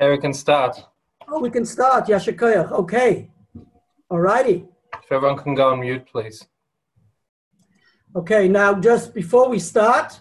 [0.00, 0.82] Okay, we can start.
[1.28, 2.06] Oh, we can start.
[2.08, 2.72] Yashikoyach.
[2.72, 3.30] Okay.
[4.10, 4.66] All righty.
[5.02, 6.46] If everyone can go on mute, please.
[8.16, 10.20] Okay, now just before we start,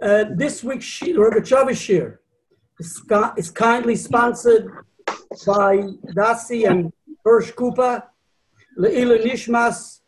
[0.00, 2.20] uh, this week's Shir, Rogachover Shir
[2.80, 4.70] is, ki- is kindly sponsored
[5.46, 5.78] by
[6.16, 6.92] Dasi and
[7.24, 8.04] Hirsch Kupa,
[8.76, 10.00] Leila Nishmas,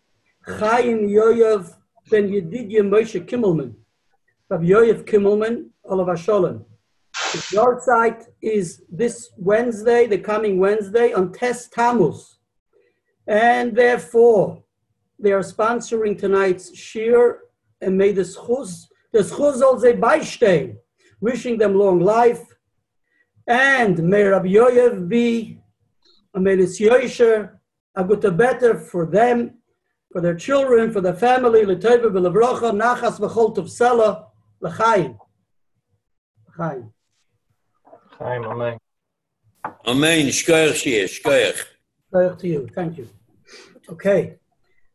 [0.45, 1.73] Chaim Yoyev,
[2.11, 3.75] Ben Yedidya Moshe Kimmelman,
[4.49, 6.65] Rabbi Yoyev Kimmelman, Olav Sholem.
[7.53, 12.39] Yard site is this Wednesday, the coming Wednesday, on Tes Tammuz.
[13.27, 14.63] And therefore,
[15.19, 17.41] they are sponsoring tonight's shir,
[17.81, 20.77] and may the schuz, the schuz
[21.21, 22.43] wishing them long life.
[23.47, 25.61] And may Rabbi Yoyev be
[26.35, 27.61] a melis yosher,
[27.95, 29.59] a good better for them,
[30.13, 34.27] for their children, for their family, l'teva v'levrocha, nachas v'chol tov sela,
[34.61, 35.19] l'chaim.
[36.49, 36.94] L'chaim.
[38.25, 38.79] Chaim, amen.
[39.87, 40.27] Amen.
[40.29, 41.59] Shkoyach shir, shkoyach.
[42.11, 42.67] Baruch to you.
[42.75, 43.07] Thank you.
[43.91, 44.37] Okay.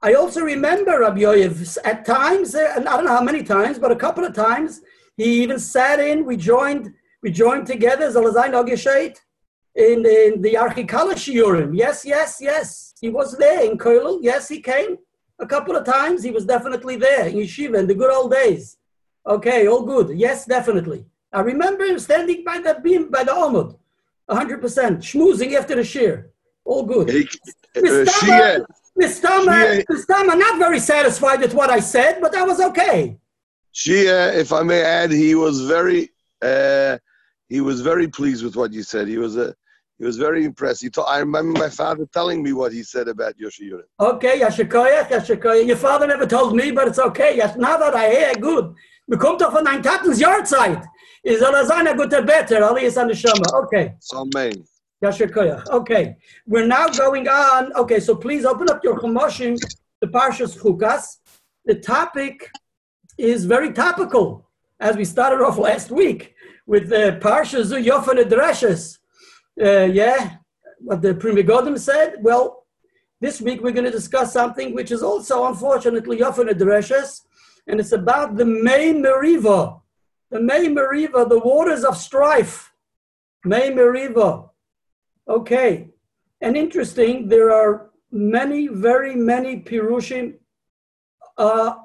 [0.02, 3.78] I also remember Rabbi Yoyev at times, uh, and I don't know how many times,
[3.78, 4.82] but a couple of times,
[5.16, 6.26] he even sat in.
[6.26, 9.18] We joined, we joined together, Zalazai Nogesheit,
[9.76, 11.78] in, in the Archikala Shiurim.
[11.78, 12.96] Yes, yes, yes.
[13.00, 14.20] He was there in Koilel.
[14.24, 14.98] Yes, he came
[15.38, 16.24] a couple of times.
[16.24, 18.78] He was definitely there in Yeshiva in the good old days.
[19.28, 20.18] Okay, all good.
[20.18, 21.06] Yes, definitely.
[21.32, 23.78] I remember him standing by the beam, by the Omud,
[24.30, 24.62] 100%,
[24.98, 26.32] schmoozing after the shear.
[26.66, 27.10] All good.
[27.10, 27.30] Ik,
[27.76, 28.06] uh, Mr.
[28.06, 28.66] Shia,
[29.00, 29.86] Mr.
[29.86, 30.38] Mr.
[30.38, 33.18] not very satisfied with what I said, but that was okay.
[33.74, 36.10] Shia, if I may add, he was very,
[36.42, 36.98] uh,
[37.48, 39.08] he was very pleased with what you said.
[39.08, 39.56] He was a,
[40.00, 40.82] he was very impressed.
[40.82, 43.84] He told, I remember my father telling me what he said about Yoshi Yudin.
[44.00, 45.68] Okay, Yashikoya, Yashikoya.
[45.68, 47.36] Your father never told me, but it's okay.
[47.38, 48.74] Yes, now that I hear, good.
[49.08, 50.86] Wir kommt doch von ein Tatens Jahrzeit.
[51.24, 52.64] Is Alazana er sein, a guter better.
[52.64, 53.64] Ali is an the Shama.
[53.64, 53.94] Okay.
[54.00, 54.64] So, man.
[55.04, 55.68] Yashikoya.
[55.70, 56.18] Okay.
[56.46, 57.74] We're now going on.
[57.74, 59.58] Okay, so please open up your Chumoshim,
[60.02, 61.18] the Parshas Chukas.
[61.66, 62.50] The topic
[63.18, 64.48] is very topical,
[64.80, 66.36] as we started off last week
[66.66, 68.98] with the Parshas Yofan Dreshes.
[69.62, 70.38] Uh, yeah,
[70.80, 72.16] what the Primigodim said.
[72.22, 72.66] Well,
[73.22, 77.22] this week we're going to discuss something which is also, unfortunately, Yofan Dreshes,
[77.68, 79.82] and it's about the main Meriva.
[80.32, 82.72] The May Meriva, the waters of strife.
[83.44, 84.50] May Meriva.
[85.28, 85.90] Okay.
[86.42, 90.36] And interesting, there are many, very many Pirushim
[91.38, 91.76] uh,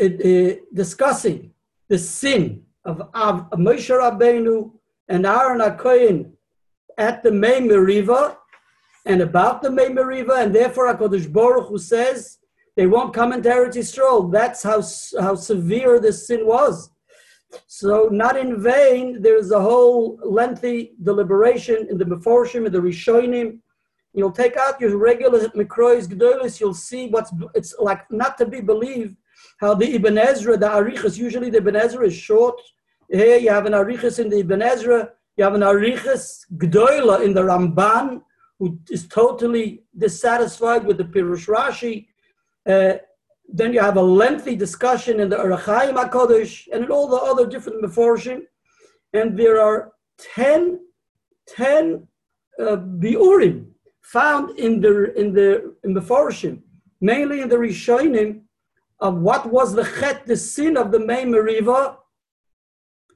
[0.00, 1.52] uh, discussing
[1.88, 4.72] the sin of, of Moshe Rabbeinu
[5.08, 6.32] and Aaron HaKohen
[6.98, 8.36] at the May Meriva
[9.04, 12.38] and about the May Meriva, and therefore HaKadosh Baruch Hu says
[12.76, 14.32] they won't come into Eretz Yisrael.
[14.32, 14.82] That's how,
[15.20, 16.90] how severe this sin was.
[17.66, 23.58] So not in vain, there's a whole lengthy deliberation in the Meforshim and the Rishonim.
[24.14, 28.60] You'll take out your regular Mikrois Gedolis, you'll see what's, it's like not to be
[28.60, 29.16] believed
[29.58, 32.60] how the Ibn Ezra, the Arichas, usually the Ibn Ezra is short.
[33.10, 37.32] Here you have an Arichas in the Ibn Ezra, you have an Arichas Gdoila in
[37.32, 38.22] the Ramban,
[38.58, 42.06] who is totally dissatisfied with the Pirush Rashi.
[42.66, 42.98] Uh,
[43.52, 47.16] then you have a lengthy discussion in the Or HaChaim HaKodesh and in all the
[47.16, 48.42] other different Meforshim.
[49.12, 49.92] And there are
[50.34, 50.80] 10,
[51.48, 52.08] 10
[52.58, 53.66] uh, Biurim
[54.00, 56.62] found in the, in the in Meforshim,
[57.00, 58.40] mainly in the Rishonim,
[59.00, 61.96] of what was the chet, the sin of the May Meriva.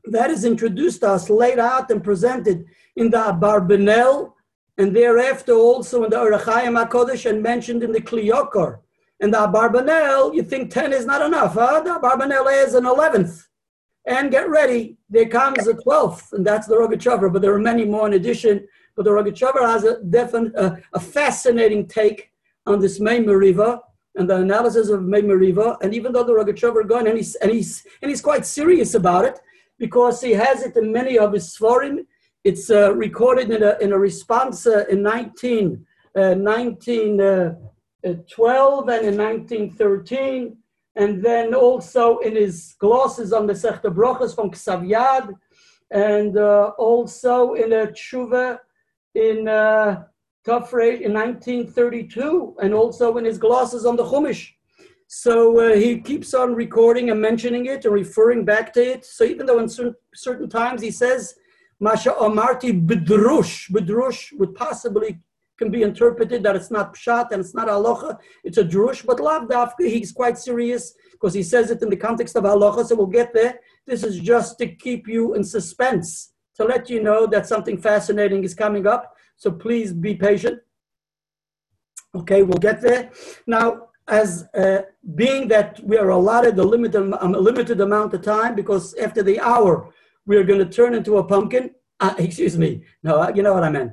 [0.05, 4.33] That is introduced to us, laid out and presented in the Abarbanel,
[4.79, 8.81] and thereafter also in the Or HaChaim HaKodesh and mentioned in the Kliyokar.
[9.21, 11.81] And the Abarbanel, you think 10 is not enough, huh?
[11.81, 13.47] The Abarbanel is an 11th.
[14.07, 17.33] And get ready, there comes a 12th, and that's the Rogachover.
[17.33, 18.67] But there are many more in addition.
[18.95, 22.31] But the Rogachover has a, definite, uh, a fascinating take
[22.67, 23.81] on this main Meriva
[24.15, 25.77] and the analysis of main Meriva.
[25.83, 29.25] And even though the Rogachover gone, and he's, and, he's, and he's quite serious about
[29.25, 29.39] it
[29.79, 32.07] because he has it in many of his Sforim.
[32.45, 37.55] It's uh, recorded in a, in a response uh, in 19, uh, 19 uh,
[38.05, 40.57] uh, 12 and in 1913,
[40.97, 45.33] and then also in his glosses on the Sechta Brochas from Ksavyad,
[45.91, 48.59] and uh, also in a tshuva
[49.15, 50.05] in uh,
[50.47, 54.53] Tafre in 1932, and also in his glosses on the Chumash.
[55.09, 59.05] So uh, he keeps on recording and mentioning it and referring back to it.
[59.05, 61.35] So even though in cer- certain times he says,
[61.79, 65.21] Masha Amarti Bedrush, Bedrush would possibly
[65.59, 69.21] can be interpreted that it's not pshat and it's not halacha, it's a drush, but
[69.21, 72.95] lav dafka, he's quite serious because he says it in the context of halacha, so
[72.95, 73.61] we'll get there.
[73.87, 78.43] This is just to keep you in suspense to let you know that something fascinating
[78.45, 79.15] is coming up.
[79.37, 80.61] So please be patient.
[82.15, 83.11] Okay, we'll get there.
[83.47, 84.83] Now, as uh,
[85.15, 89.23] being that we are allotted a limited, um, a limited amount of time, because after
[89.23, 89.93] the hour,
[90.27, 91.73] we are going to turn into a pumpkin.
[92.01, 92.85] Uh, excuse me.
[93.03, 93.93] No, uh, you know what I meant.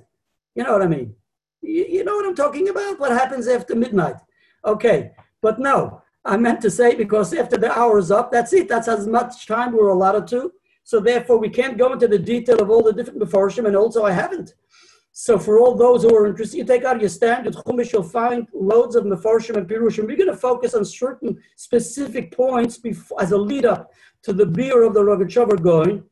[0.56, 1.16] You know what I mean.
[1.63, 3.00] You, you know what I'm talking about?
[3.00, 4.18] What happens after midnight?
[4.65, 5.12] Okay,
[5.42, 8.68] but no, I meant to say because after the hour is up, that's it.
[8.68, 10.51] That's as much time we're allotted to.
[10.83, 14.04] So therefore, we can't go into the detail of all the different Mefarshim, and also
[14.04, 14.54] I haven't.
[15.15, 18.48] So for all those who are interested, you take out your standard Chumash, you'll find
[18.54, 20.07] loads of Mefarshim and Pirushim.
[20.07, 23.92] We're Gaon to focus on certain specific points before, as a lead up
[24.24, 26.04] to the beer of the Rogachover going.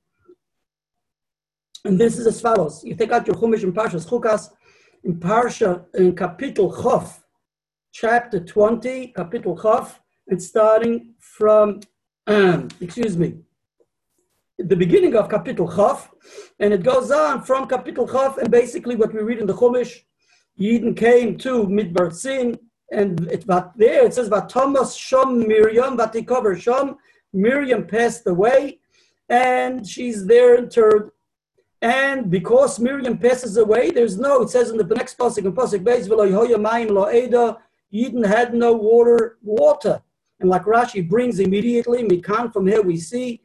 [1.83, 2.83] And this is as follows.
[2.83, 4.51] You take out your Chumash and Parshas Chukas,
[5.03, 7.19] in Parsha, in Kapitel Chof,
[7.91, 11.79] chapter 20, Kapitel Chof, and starting from,
[12.27, 13.37] um, excuse me,
[14.57, 16.11] the beginning of Kapitel Chaf,
[16.59, 20.01] and it goes on from Kapitel Chaf, and basically what we read in the Chumash,
[20.59, 22.59] Yidden came to Midbar Sin,
[22.91, 26.97] and it but there it says "But Thomas Shom Miriam, Vatikover Shom,
[27.33, 28.79] Miriam passed away,
[29.29, 31.11] and she's there interred.
[31.81, 35.83] And because Miriam passes away, there's no, it says in the next pasuk in pasuk
[35.83, 36.27] Beis, Lo
[37.93, 40.01] Yidden had no water, water.
[40.39, 43.41] And like Rashi brings immediately, Mikan, from here we see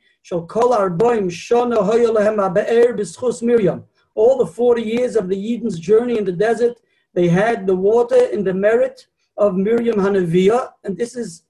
[3.43, 3.85] Miriam.
[4.15, 6.81] All the 40 years of the Eden's journey in the desert,
[7.15, 9.06] they had the water in the merit
[9.37, 10.73] of Miriam Hanaviah.
[10.85, 11.43] And this is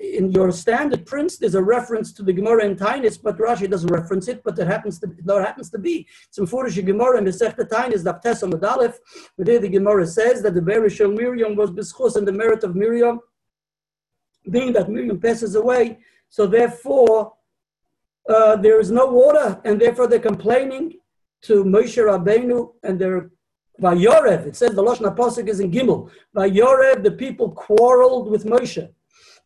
[0.00, 3.90] in your standard prints, there's a reference to the Gemara in Tainis, but Rashi doesn't
[3.90, 6.06] reference it, but it happens to, it happens to be.
[6.36, 8.94] In Furish Gemara in Mesechta Tainis, Daptesa Medalef,
[9.36, 12.74] where there the Gemara says that the Bereshel Miriam was Bischus and the merit of
[12.74, 13.20] Miriam,
[14.50, 15.98] being that Miriam passes away.
[16.28, 17.34] So therefore,
[18.28, 20.94] uh, there is no water, and therefore they're complaining
[21.42, 23.30] to Moshe Rabbeinu, and they're
[23.80, 24.46] Vayorev.
[24.46, 26.10] It says the Lashon Apostle is in Gimel.
[26.34, 28.88] Vayorev, the people quarreled with Moshe,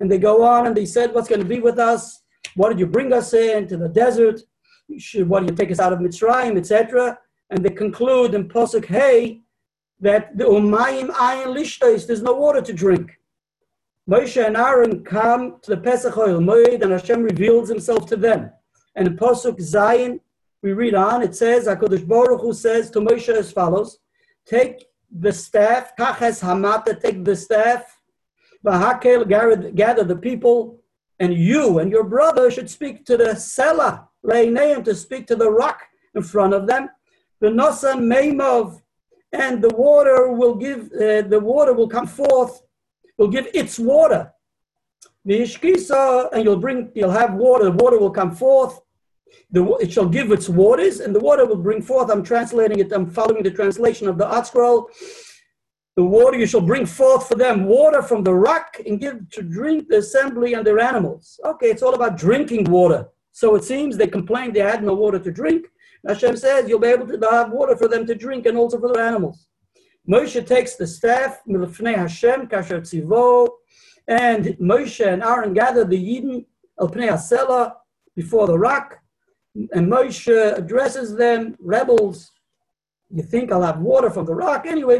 [0.03, 2.23] and they go on and they said, "What's going to be with us?
[2.57, 4.41] What did you bring us in to the desert?
[4.99, 7.19] Should, what did you take us out of Mitzrayim, etc."
[7.51, 9.43] And they conclude in Posuk Hey
[10.01, 13.13] that the Umayim Ayin Lishtais, there's no water to drink.
[14.11, 18.51] Moshe and Aaron come to the Pesach Oil Moed, and Hashem reveals himself to them.
[18.97, 20.21] And in Pasuk Zion,
[20.63, 23.99] we read on, it says, HaKadosh Baruch Hu says to Moshe as follows,
[24.45, 28.02] take the staff, kaches hamata, take the staff,
[28.65, 30.81] vahakel, gather the people,
[31.19, 35.51] and you and your brother should speak to the Selah, Leineim, to speak to the
[35.51, 35.83] rock
[36.15, 36.89] in front of them.
[37.41, 38.81] The Nosa Meimov,
[39.33, 42.63] and the water will give, uh, the water will come forth,
[43.19, 44.33] will give its water.
[45.25, 48.81] The Ishkisa, and you'll bring, you'll have water, the water will come forth,
[49.51, 52.11] the, it shall give its waters, and the water will bring forth.
[52.11, 54.87] I'm translating it, I'm following the translation of the ArtScroll.
[55.97, 59.43] The water you shall bring forth for them water from the rock and give to
[59.43, 61.39] drink the assembly and their animals.
[61.45, 63.09] Okay, it's all about drinking water.
[63.33, 65.67] So it seems they complained they had no water to drink.
[66.07, 68.93] Hashem says you'll be able to have water for them to drink and also for
[68.93, 69.49] their animals.
[70.09, 73.49] Moshe takes the staff, Milfnei Hashem, Kasher Tzivo,
[74.09, 76.45] and Moshe and Aaron gather the Yidden,
[76.81, 77.75] El Pnei Asela,
[78.17, 78.99] before the rock,
[79.55, 82.32] and Moshe addresses them, rebels.
[83.15, 84.65] You think I'll have water from the rock?
[84.67, 84.99] Anyway,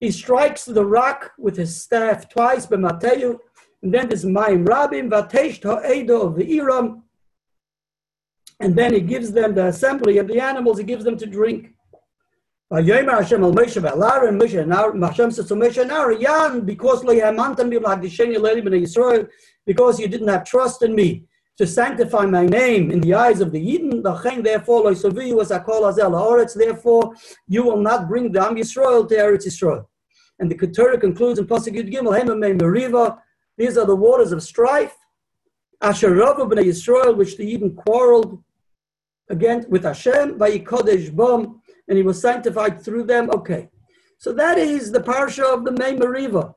[0.00, 6.58] he strikes the rock with his staff twice, and then there's Mayim Rabim, of the
[6.58, 7.04] Iram,
[8.58, 11.70] and then he gives them the assembly of the animals, he gives them to drink.
[19.66, 21.26] Because you didn't have trust in me
[21.58, 24.94] to sanctify my name in the eyes of the Eden, therefore
[26.54, 27.14] therefore
[27.46, 29.86] you will not bring the Am Yisrael to Eretz Yisrael.
[30.40, 32.18] And the Keturah concludes in Pasuk Yud Gimel,
[32.58, 33.18] Meriva,
[33.56, 34.96] these are the waters of strife,
[35.80, 38.42] Asher b'nei Yisrael, which the Eden quarreled
[39.30, 43.30] again with Hashem, Vayikodesh Bom, and he was sanctified through them.
[43.30, 43.68] Okay.
[44.18, 46.54] So that is the parsha of the Mei Meriva.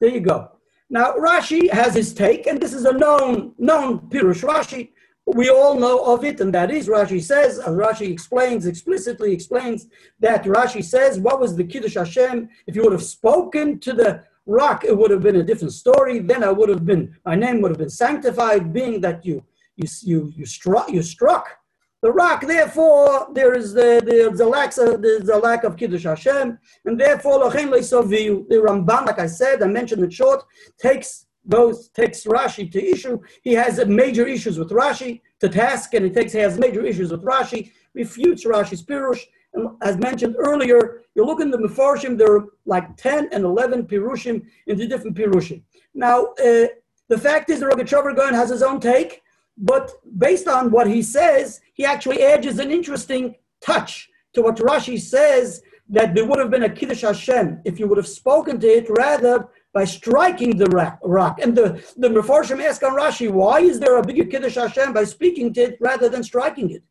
[0.00, 0.50] There you go.
[0.94, 4.92] Now Rashi has his take, and this is a known known Pirush Rashi.
[5.26, 9.88] We all know of it, and that is Rashi says, as Rashi explains explicitly explains
[10.20, 12.48] that Rashi says, what was the Kiddush Hashem?
[12.68, 16.20] If you would have spoken to the rock, it would have been a different story.
[16.20, 19.42] Then I would have been, my name would have been sanctified, being that you
[19.74, 21.46] you you you struck you struck
[22.04, 26.58] the rock, therefore, there is the, the, the, lack, of, the lack of Kiddush Hashem,
[26.84, 30.44] and therefore, the Ramban, like I said, I mentioned it short,
[30.78, 33.18] takes goes takes Rashi to issue.
[33.42, 37.10] He has major issues with Rashi to task, and he takes he has major issues
[37.10, 39.22] with Rashi, refutes Rashi's pirush.
[39.54, 43.86] And as mentioned earlier, you look in the Mefarshim, there are like 10 and 11
[43.86, 45.62] pirushim in the different pirushim.
[45.94, 46.66] Now, uh,
[47.08, 49.22] the fact is, the Rogachover Gaon has his own take,
[49.56, 54.98] but based on what he says, he actually adds an interesting touch to what Rashi
[55.00, 58.66] says that there would have been a Kiddush Hashem if you would have spoken to
[58.66, 60.66] it rather by striking the
[61.02, 61.40] rock.
[61.42, 65.04] And the, the Mefarshim ask on Rashi, why is there a bigger Kiddush Hashem by
[65.04, 66.82] speaking to it rather than striking it?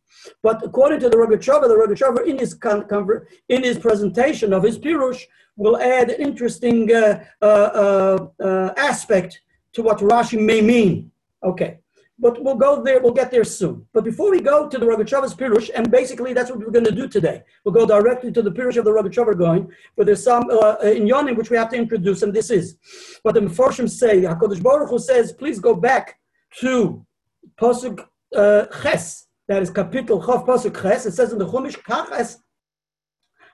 [0.42, 2.58] But according to the Rogachover, the Rogachover in his
[3.50, 5.24] in his presentation of his Pirush
[5.56, 9.42] will add an interesting uh, uh, uh, uh, aspect
[9.74, 11.12] to what Rashi may mean.
[11.44, 11.80] Okay.
[12.24, 13.86] But we'll go there, we'll get there soon.
[13.92, 16.92] But before we go to the Rogachover's Pirush, and basically that's what we're Gaon to
[16.92, 17.44] do today.
[17.64, 21.04] We'll go directly to the Pirush of the Rogachover going, but there's some uh, in
[21.04, 22.78] Yonim which we have to introduce, and this is
[23.24, 24.22] what the Meforshim say.
[24.22, 26.18] HaKadosh Baruch Hu says, please go back
[26.62, 27.06] to
[27.62, 31.06] Pasuk uh, Ches, that is Kapitel Chav Pasuk Ches.
[31.06, 32.38] It says in the Chumash, Kach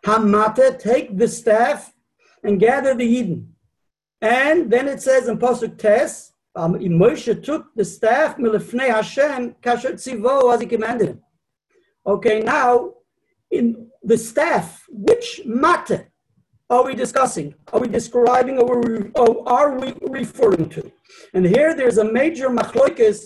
[0.05, 1.91] Hamate, take the staff
[2.43, 3.47] and gather the Yidden.
[4.21, 6.28] And then it says in Pasuk Tes,
[6.59, 11.17] um, Moshe took the staff milifnei Hashem kasher tzivo as he commanded.
[12.05, 12.95] Okay, now
[13.49, 16.11] in the staff, which matter
[16.69, 17.55] are we discussing?
[17.71, 18.73] Are we describing or,
[19.47, 20.91] are we referring to?
[21.33, 23.19] And here there's a major machloikis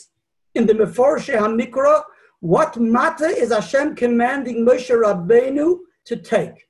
[0.54, 2.04] in the Meforsheh HaMikra.
[2.40, 6.68] What matter is Hashem commanding Moshe Rabbeinu to take?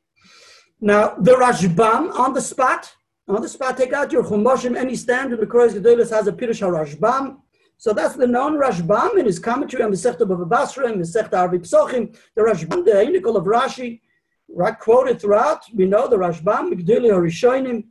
[0.80, 2.92] Now, the Rashbam on the spot
[3.28, 6.62] on the spot, take out your Chumashim, any standard, the Krois Gedolis has a Pirush
[6.62, 7.38] HaRashbam.
[7.78, 11.06] So that's the known Rashbam in his commentary on the Sechta Bava Basra and the
[11.06, 12.18] Sechta Arvi Psochim.
[12.36, 14.02] The Rashbam, the Einikel of Rashi,
[14.80, 15.64] quoted throughout.
[15.74, 17.86] We know the Rashbam, Gdili Harishoinim.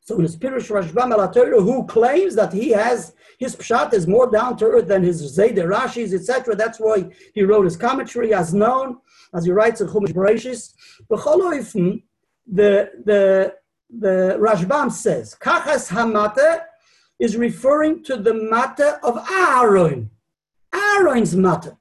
[0.00, 4.30] So in his Pirush Rashbam al who claims that he has, his Pshat is more
[4.30, 6.56] down to earth than his Zayde Rashis, etc.
[6.56, 8.98] That's why he wrote his commentary as known,
[9.34, 10.72] as he writes in Chumash Bereshis.
[12.50, 13.54] The, the,
[13.90, 16.62] the Rashbam says, Kachas Hamata
[17.18, 20.10] is referring to the matter of Aaron,
[20.72, 21.76] Aaron's matter.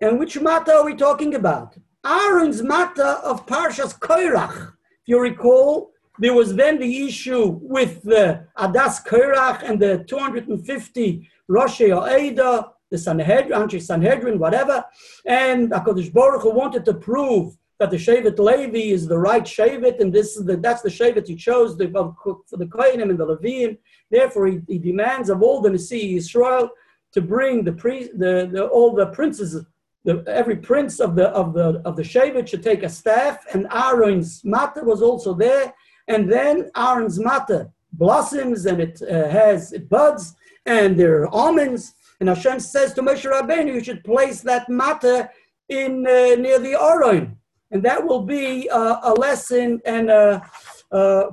[0.00, 1.76] And which matter are we talking about?
[2.06, 4.68] Aaron's matter of Parshas Koirach.
[4.68, 11.28] If you recall, there was then the issue with the Adas Koirach and the 250
[11.48, 14.84] Rosh Ada, the Sanhedrin, Sanhedrin, whatever.
[15.26, 19.98] And HaKadosh Baruch Hu wanted to prove that the Shevet Levi is the right Shevet,
[19.98, 23.26] and this is the, that's the Shevet he chose the, for the Kohanim and the
[23.26, 23.78] Levim.
[24.10, 26.70] Therefore, he, he, demands of all the Nasi Israel
[27.12, 29.64] to bring the, pre, the, the all the princes,
[30.04, 33.66] the, every prince of the of the of the Shevet should take a staff, and
[33.72, 35.74] Aaron's matter was also there,
[36.06, 41.94] and then Aaron's matter blossoms and it uh, has it buds and there are almonds.
[42.20, 45.30] And Hashem says to Moshe Rabbeinu, you should place that matter
[45.68, 47.36] in uh, near the Aron.
[47.70, 50.42] And that will be uh, a lesson and a,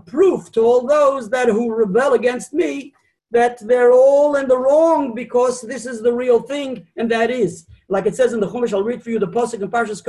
[0.05, 2.93] proof to all those that who rebel against me
[3.31, 7.65] that they're all in the wrong because this is the real thing, and that is,
[7.89, 10.01] like it says in the Chumash, I'll read for you the Pasuk in Parshas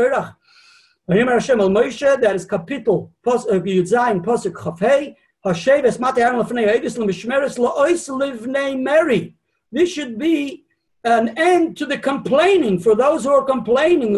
[1.08, 8.08] Moshe, that is capital Yudzayin Pasuk Chafei, Hashem es mate Aaron lefnei Eidus l'mishmeres la'ois
[8.08, 9.34] livnei Mary.
[9.72, 10.64] This should be
[11.08, 14.12] an end to the complaining for those who are complaining.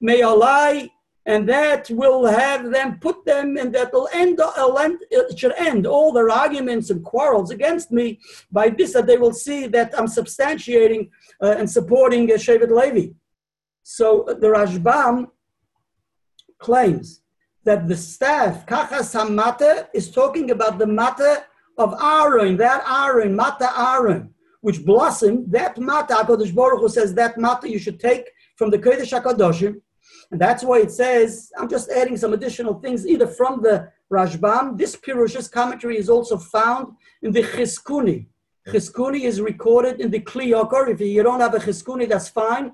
[0.00, 0.88] May Allah,
[1.26, 4.40] and that will have them put them, and that will end,
[5.10, 8.18] it should end all their arguments and quarrels against me
[8.50, 11.10] by this, that they will see that I'm substantiating
[11.42, 13.12] uh, and supporting uh, Shevet Levi.
[13.82, 15.26] So uh, the Rashbam
[16.58, 17.22] claims
[17.64, 21.44] that the staff, Kachas HaMata, is talking about the matter
[21.76, 27.38] of Aaron, that Aaron, Mata Aaron which blossom, that mata, HaKadosh Baruch Hu says that
[27.38, 29.80] mata you should take from the Kodesh HaKadoshim.
[30.30, 34.78] And that's why it says, I'm just adding some additional things, either from the Rashbam.
[34.78, 38.26] This Pirush's commentary is also found in the Chizkuni.
[38.68, 40.88] Chizkuni is recorded in the Kli Yakar.
[40.90, 42.72] If you don't have a Chizkuni, that's fine.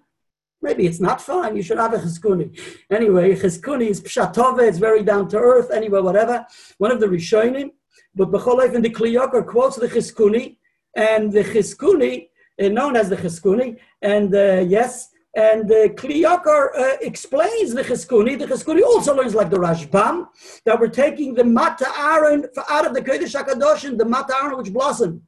[0.62, 1.56] Maybe it's not fine.
[1.56, 2.58] You should have a chizkuni.
[2.90, 4.66] Anyway, chizkuni is pshatove.
[4.66, 5.70] It's very down to earth.
[5.70, 6.46] Anyway, whatever.
[6.78, 7.70] One of the Rishonim.
[8.14, 10.56] But B'cholev in the Kliyakar quotes the chizkuni
[10.96, 12.28] and the Chizkuni,
[12.60, 18.38] uh, known as the Chizkuni, and uh, yes, and the Kliyakar uh, explains the Chizkuni.
[18.38, 20.26] The Chizkuni also learns like the Rashbam,
[20.64, 24.72] that we're taking the Mata Aaron out of the Kodesh HaKadosh, the Mata Aaron which
[24.72, 25.20] blossomed.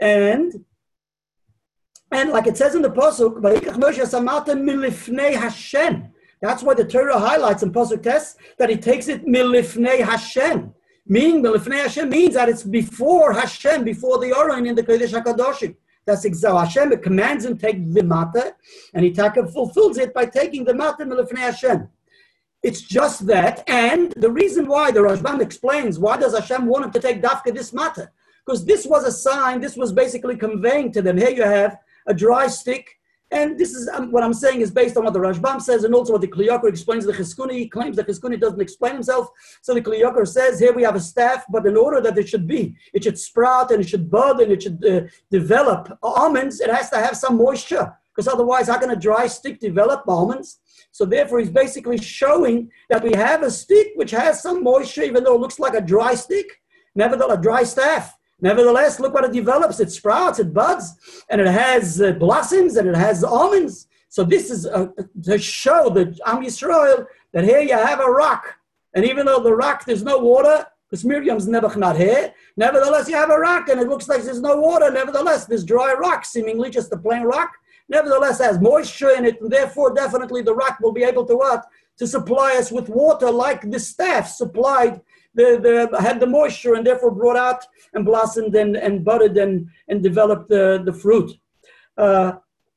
[0.00, 0.64] And
[2.12, 3.40] and like it says in the Pasuk.
[6.42, 10.74] That's why the Torah highlights in Pasuk Test that he takes it milifnei Hashem.
[11.10, 15.74] Meaning, Melifnei Hashem means that it's before Hashem, before the Oron in the Kodesh HaKadoshim.
[16.06, 18.54] That's exactly Hashem commands him take the mata,
[18.94, 21.88] and he fulfills it by taking the mata Melifnei Hashem.
[22.62, 26.92] It's just that, and the reason why the Rashbam explains why does Hashem want him
[26.92, 28.12] to take dafka this mata?
[28.46, 31.16] Because this was a sign, this was basically conveying to them.
[31.16, 31.76] Here you have
[32.06, 32.99] a dry stick
[33.30, 35.94] and this is um, what I'm saying is based on what the Rashbam says and
[35.94, 37.06] also what the Kli Yakar explains.
[37.06, 39.28] The Chizkuni claims that Chizkuni doesn't explain himself.
[39.62, 42.28] So the Kli Yakar says here we have a staff, but in order that it
[42.28, 46.60] should be, it should sprout and it should bud and it should uh, develop almonds,
[46.60, 47.96] it has to have some moisture.
[48.14, 50.58] Because otherwise, how can a dry stick develop almonds?
[50.90, 55.22] So therefore, he's basically showing that we have a stick which has some moisture, even
[55.22, 56.60] though it looks like a dry stick,
[56.96, 58.16] nevertheless a dry staff.
[58.40, 59.80] Nevertheless, look what it develops.
[59.80, 63.86] It sprouts, it buds, and it has uh, blossoms and it has almonds.
[64.08, 64.88] So this is uh,
[65.24, 68.56] to show the Am Yisrael that here you have a rock.
[68.94, 73.14] And even though the rock, there's no water, because Miriam's never not here, nevertheless you
[73.14, 74.90] have a rock and it looks like there's no water.
[74.90, 77.52] Nevertheless, this dry rock, seemingly just a plain rock,
[77.88, 81.64] nevertheless has moisture in it, and therefore definitely the rock will be able to what?
[81.98, 85.00] To supply us with water like the staff supplied
[85.34, 89.68] the, the, had the moisture and therefore brought out and blossomed and, and budded and,
[89.88, 91.30] and developed the, the fruit.
[91.96, 92.32] Uh,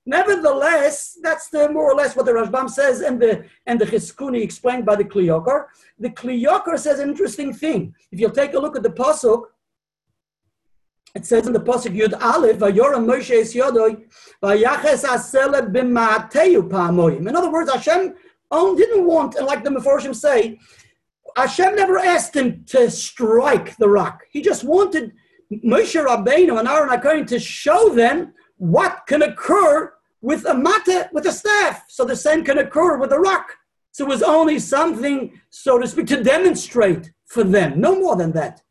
[0.05, 4.41] nevertheless, that's the more or less what the Rashbam says and the and the Chizkuni
[4.43, 5.65] explained by the Kli Yakar.
[5.99, 7.95] The Kli Yakar says an interesting thing.
[8.11, 9.43] If you'll take a look at the pasuk,
[11.15, 14.03] it says in the pasuk Yud Aleph, "Vayoram Moshe es Yodoy,
[14.41, 18.13] vayaches asele b'ma'ateu pa'amoyim." In other words, Hashem
[18.51, 20.59] didn't want, and like the Meforshim say,
[21.35, 24.23] Hashem never asked him to strike the rock.
[24.31, 25.13] He just wanted
[25.51, 31.25] Moshe Rabbeinu and Aaron Akarim to show them what can occur with a mata, with
[31.25, 31.85] a staff.
[31.89, 33.57] So the same can occur with a rock.
[33.91, 38.31] So it was only something, so to speak, to demonstrate for them, no more than
[38.33, 38.61] that.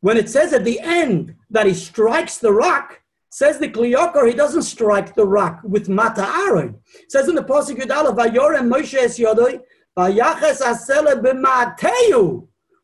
[0.00, 4.28] When it says at the end that he strikes the rock, says the Kli Yakar,
[4.28, 6.78] he doesn't strike the rock with mata Aaron.
[6.94, 9.60] It says in the Pasuk Yudala, Vayorem Moshe es Yodoi,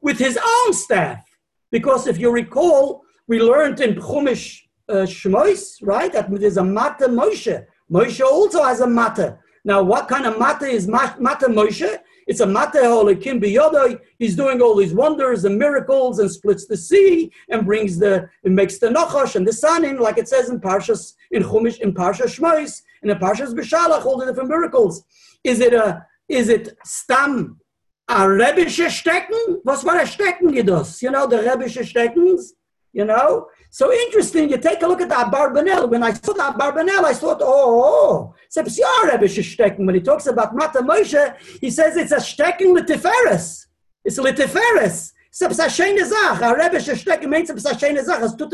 [0.00, 1.24] with his own staff.
[1.70, 7.08] Because if you recall, we learned in Chumash uh, Shmois, right, that there's a Mata
[7.08, 7.64] Moshe.
[7.90, 9.38] Moshe also has a Mata.
[9.64, 11.98] Now, what kind of Mata is Mata Moshe?
[12.26, 14.00] It's a Mata Holikim Biyodoi.
[14.18, 18.56] He's doing all these wonders and miracles and splits the sea and brings the, and
[18.56, 21.92] makes the Nachash and the sun in, like it says in Parshas, in Chumash, in
[21.92, 25.04] Parsha Shmois, in the Parshas Beshalach, all the different miracles.
[25.44, 27.60] Is it a is it stam
[28.08, 29.60] a rebische stecken?
[29.64, 31.02] Was war a stecken das?
[31.02, 32.52] You know, the rebische steckens,
[32.92, 33.48] you know?
[33.70, 35.88] So interesting, you take a look at that Barbanel.
[35.88, 39.86] When I saw that Barbanel, I thought, oh, oh it's a rebische stecken.
[39.86, 43.66] When he talks about Mata Moshe, he says it's a stecken litiferes.
[44.04, 45.12] It's litiferes.
[45.30, 46.42] It's a schöne Sache.
[46.42, 48.24] A rebische stecken means a schöne Sache.
[48.24, 48.52] Es tut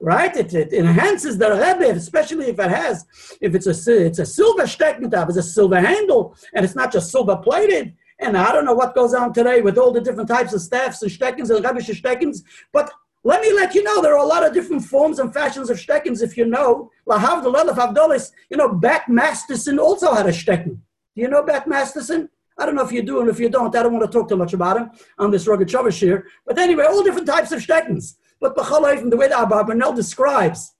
[0.00, 0.34] right?
[0.36, 3.04] It, it enhances the Rebbe, especially if it has,
[3.40, 7.10] if it's a it's a silver steckentav, it's a silver handle, and it's not just
[7.10, 7.94] silver plated.
[8.20, 11.02] And I don't know what goes on today with all the different types of staffs
[11.02, 12.90] and steckens and Rebbe steckens, but
[13.24, 15.76] let me let you know there are a lot of different forms and fashions of
[15.76, 16.22] steckens.
[16.22, 20.80] If you know, Lahavdallah Avdolis, you know, Bat Masterson also had a stecken.
[21.14, 22.28] Do you know Bat Masterson?
[22.56, 24.28] I don't know if you do, and if you don't, I don't want to talk
[24.28, 26.26] too much about him on this rugged Shavush here.
[26.44, 28.16] But anyway, all different types of steckens.
[28.40, 30.74] But from the way that Abarbanel describes.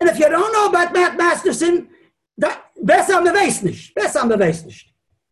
[0.00, 1.88] And if you don't know about Matt Masterson,
[2.36, 3.94] that, besser am beweis nicht.
[3.94, 4.32] Besser am.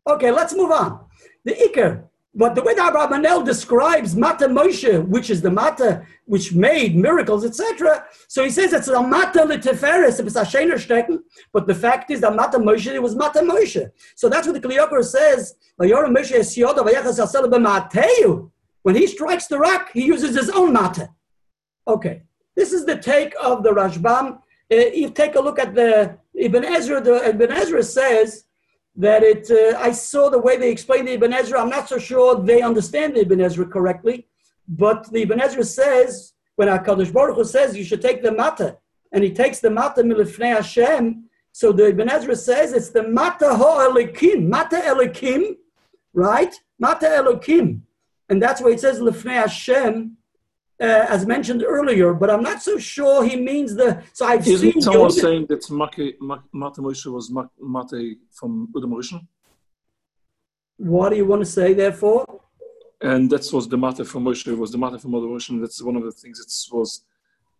[0.06, 1.04] Okay, let's move on.
[1.44, 2.04] The Iker,
[2.38, 7.46] but the way that Abrabanel describes Mata Moshe, which is the Mata which made miracles,
[7.46, 8.04] etc.
[8.28, 12.20] So he says it's a Mata Liteferis, it's a Shener Stecken, but the fact is
[12.20, 13.90] that Mata Moshe, it was Mata Moshe.
[14.16, 18.50] So that's what the Kli Yakar says, Vayoram Moshe Esiyoda Vayachas Asel B'Mateu.
[18.86, 21.08] When he strikes the rock, he uses his own mata.
[21.88, 22.22] Okay,
[22.54, 24.38] this is the take of the Rashbam.
[24.72, 27.00] Uh, you take a look at the Ibn Ezra.
[27.00, 28.44] The Ibn Ezra says
[28.94, 29.50] that it.
[29.50, 31.60] Uh, I saw the way they explain the Ibn Ezra.
[31.60, 34.28] I'm not so sure they understand the Ibn Ezra correctly,
[34.68, 38.30] but the Ibn Ezra says when our Hakadosh Baruch Hu says you should take the
[38.30, 38.78] mata,
[39.10, 41.24] and he takes the mata milifnei Hashem.
[41.50, 45.56] So the Ibn Ezra says it's the mata ho elikim, mata elikim,
[46.14, 46.54] right?
[46.78, 47.80] Mata elikim.
[48.28, 50.16] And that's why it says Lefnei Hashem,
[50.80, 54.02] uh, as mentioned earlier, but I'm not so sure he means the.
[54.12, 54.82] So I've Isn't seen.
[54.82, 59.26] someone Yoda- saying that Mate, Mate Moshe was Ma- Mate from Udam Rishon?
[60.78, 62.26] What do you want to say, therefore?
[63.00, 65.60] And that was the Mate from Moshe, was the Mate from Udam Rishon.
[65.60, 67.02] That's one of the things that was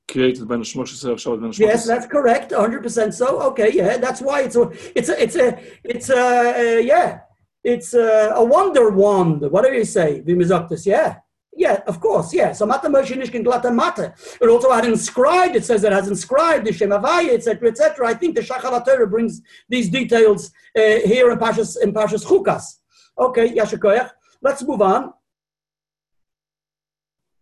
[0.08, 2.52] created by Shabbat Ben Yes, that's correct.
[2.52, 3.40] 100% so.
[3.50, 7.20] Okay, yeah, that's why it's a, it's a, it's a, it's a, uh, yeah.
[7.66, 9.40] It's uh, a wonder wand.
[9.50, 10.22] What do you say?
[10.24, 11.16] Vimizoctus, yeah.
[11.52, 12.52] Yeah, of course, yeah.
[12.52, 14.14] So Mata Moshe Nishkin Glata Mata.
[14.40, 18.06] It also had inscribed, it says it has inscribed the Shem etc., etc.
[18.06, 22.76] I think the Shachar Torah brings these details uh, here in Pashas, in Pashas Chukas.
[23.18, 24.10] Okay, Yashakoyach.
[24.42, 25.12] Let's move on.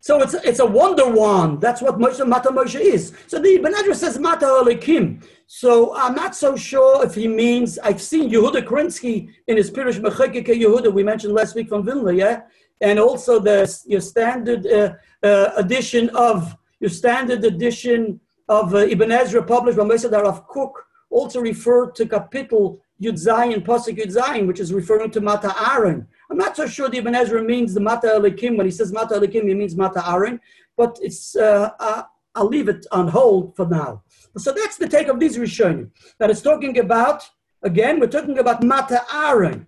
[0.06, 1.62] So it's it's a wonder wand.
[1.62, 3.14] That's what Moshe Mata Moshe is.
[3.26, 5.24] So the Ibn Ezra says Mata Elikim.
[5.46, 7.78] So I'm not so sure if he means.
[7.78, 12.12] I've seen Yehuda Krinsky in his Pirush Mechekike Yehuda we mentioned last week from Vilna,
[12.12, 12.42] yeah,
[12.82, 19.10] and also the your standard uh, uh, edition of your standard edition of uh, Ibn
[19.10, 24.46] Ezra published by Mossad HaRav Kook also referred to Kapitel Yud Zayin Pasuk Yud Zayin,
[24.46, 26.06] which is referring to Mata Aaron.
[26.30, 28.56] I'm not so sure the Ibn Ezra means the Mata Elikim.
[28.56, 30.40] When he says Mata Elikim, he means Mata Aaron,
[30.76, 32.02] but it's, uh, uh,
[32.34, 34.02] I'll leave it on hold for now.
[34.36, 35.90] So that's the take of these Rishonim.
[36.18, 37.22] That it's talking about,
[37.62, 39.66] again, we're talking about Mata Aaron.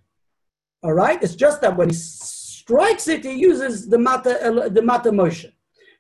[0.83, 1.23] All right?
[1.23, 5.53] It's just that when he strikes it, he uses the Mata, the Mata Moshe.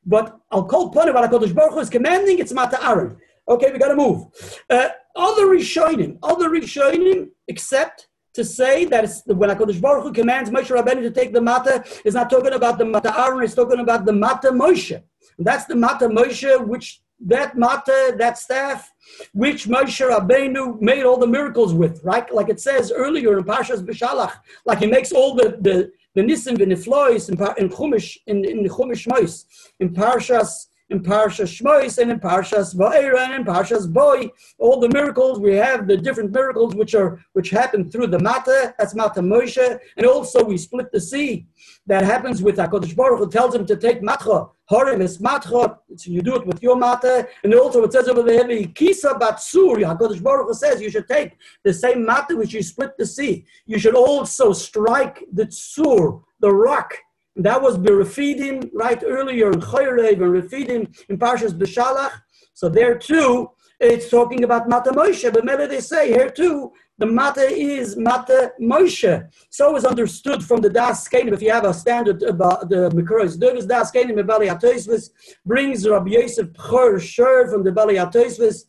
[0.04, 3.16] But I'll call upon HaKadosh Baruch Hu is commanding, it's Mata Aaron.
[3.48, 4.26] Okay, we got to move.
[4.68, 10.50] Uh, other Rishonim, other Rishonim, except to say that it's, when HaKadosh Baruch Hu commands
[10.50, 13.80] Moshe Rabbeinu to take the Mata, is not talking about the Mata Aaron, it's talking
[13.80, 15.02] about the Mata Moshe.
[15.38, 18.92] That's the Mata Moshe, which that Mata, that staff,
[19.32, 22.32] which Moshe Rabbeinu made all the miracles with, right?
[22.32, 26.60] Like it says earlier in Parshas Beshalach, like he makes all the, the, the Nisim
[26.60, 29.44] and the Flois in, in Chumash, in, in Chumash Mois,
[29.80, 34.88] in Parshas in Parshas Shmois and in Parshas Va'era and in Parshas Boy, all the
[34.88, 39.20] miracles we have, the different miracles which are which happen through the Mata, that's Mata
[39.20, 41.46] Moshe, and also we split the sea.
[41.86, 46.10] That happens with Hakadosh Baruch who tells him to take Matcha, Horim is Matcha, so
[46.10, 50.22] you do it with your Mata, and also it says over there, Kisa Batsur, Hakadosh
[50.22, 53.44] Baruch Hu says you should take the same Mata which you split the sea.
[53.66, 56.94] You should also strike the Tsur, the rock
[57.36, 62.12] that was Berefidim right earlier in Chayrev and Refidim in Parshas Beshalach.
[62.54, 67.04] So there too, it's talking about Mata Moshe, but maybe they say here too, the
[67.04, 69.28] Mata is Mata Moshe.
[69.50, 71.34] So is understood from the Das Kenim.
[71.34, 75.10] If you have a standard about the Mikros, Durgas Das Kenim Bali Atoisvis
[75.44, 78.64] brings Rabbi Yosef Bechor Shor from the Bali Atoisvis.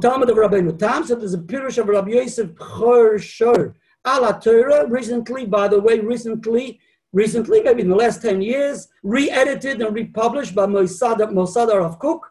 [0.00, 3.76] Talmud of Rabbi Nutam, so there's a Pirush of Rabbi Yosef Bechor Shor.
[4.06, 6.80] Ala Torah, recently, by the way, recently,
[7.12, 12.30] recently, maybe in the last 10 years, re-edited and republished by Mossad, Mossad of Cook.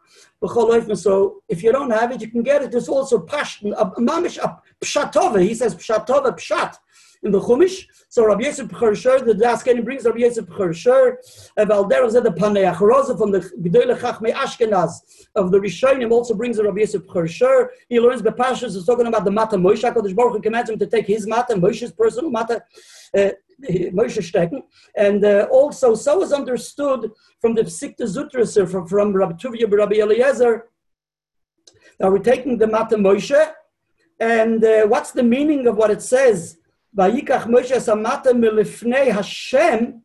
[0.96, 2.72] So if you don't have it, you can get it.
[2.72, 5.42] There's also Pashtan, a Mamish, a Pshatova.
[5.42, 6.78] He says Pshatova, Pshat
[7.24, 7.86] in the Chumash.
[8.08, 11.18] So Rabbi Yosef Pchersher, the Daskeni brings Rabbi Yosef Pchersher,
[11.58, 16.60] Valder said the Paneach Rosa from the Gedele Chachmei Ashkenaz of the Rishonim also brings
[16.60, 17.68] Rabbi Yosef Pchersher.
[17.88, 19.84] He learns the Pashas is talking about the Mata Moshe.
[19.84, 22.63] HaKadosh Baruch Hu commands him to take his Mata, Moshe's personal Mata,
[23.15, 23.30] uh,
[23.69, 24.62] Moshe Stecken.
[24.95, 29.95] And uh, also, so is understood from the Psikta Zutrasir from, from Rabbi Tuvia Rabbi
[29.95, 30.67] Eliezer
[32.00, 33.52] that we're taking the Mata Moshe.
[34.19, 36.58] And uh, what's the meaning of what it says?
[36.98, 40.04] Vayikach Moshe Samata milifnei Hashem.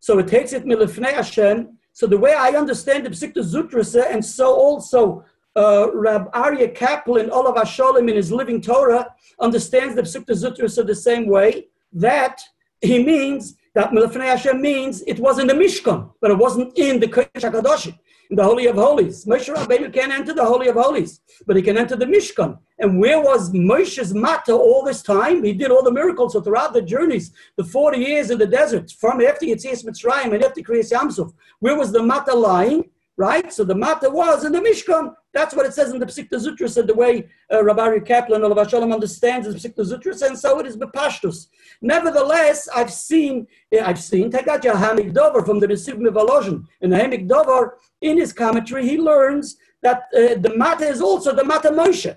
[0.00, 1.78] So it takes it milifnei Hashem.
[1.92, 5.24] So the way I understand the Psikta Zutrasir, and so also
[5.56, 10.94] uh, Rab Aryeh Kaplan, Olav Hasholim in his Living Torah, understands the Psikta Zutrasir the
[10.94, 12.40] same way, that
[12.84, 17.00] he means that Milafnei Hashem means it was in the Mishkan, but it wasn't in
[17.00, 17.98] the Kodesh HaKadoshim,
[18.30, 19.24] in the Holy of Holies.
[19.24, 22.56] Moshe Rabbeinu can't enter the Holy of Holies, but he can enter the Mishkan.
[22.78, 25.42] And where was Moshe's Mata all this time?
[25.42, 26.34] He did all the miracles.
[26.34, 30.60] Throughout the journeys, the 40 years in the desert, from after Yetzias Mitzrayim and after
[30.60, 32.84] Kriyas Yamsuf, where was the Mata lying?
[33.16, 33.52] Right?
[33.52, 35.14] So the matter was in the Mishkan.
[35.32, 38.68] That's what it says in the Psikta Zutra, said the way uh, Rabbi Kaplan, Olav
[38.68, 41.48] Shalom understands the Psikta Zutra, and so it is Bepashtus.
[41.80, 43.46] Nevertheless, I've seen,
[43.82, 46.64] I've seen, your Hamik Dover from the Nesiv Mivalozhin.
[46.80, 51.34] In the Hamik Dover, in his commentary, he learns that uh, the matter is also
[51.34, 52.16] the matter Moshe.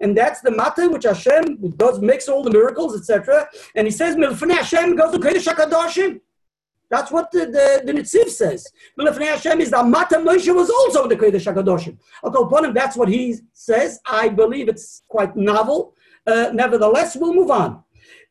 [0.00, 3.48] And that's the matter which Hashem does, makes all the miracles, etc.
[3.74, 6.20] And he says, Milfnei Hashem goes to Kodesh HaKadoshim.
[6.94, 8.68] That's what the, the, the Nitziv says.
[8.96, 11.98] Milafnei Hashem is that Mata Moshe was also the Kodesh HaKadoshim.
[12.22, 13.98] Upon him, that's what he says.
[14.06, 15.96] I believe it's quite novel.
[16.24, 17.82] Uh, nevertheless, we'll move on.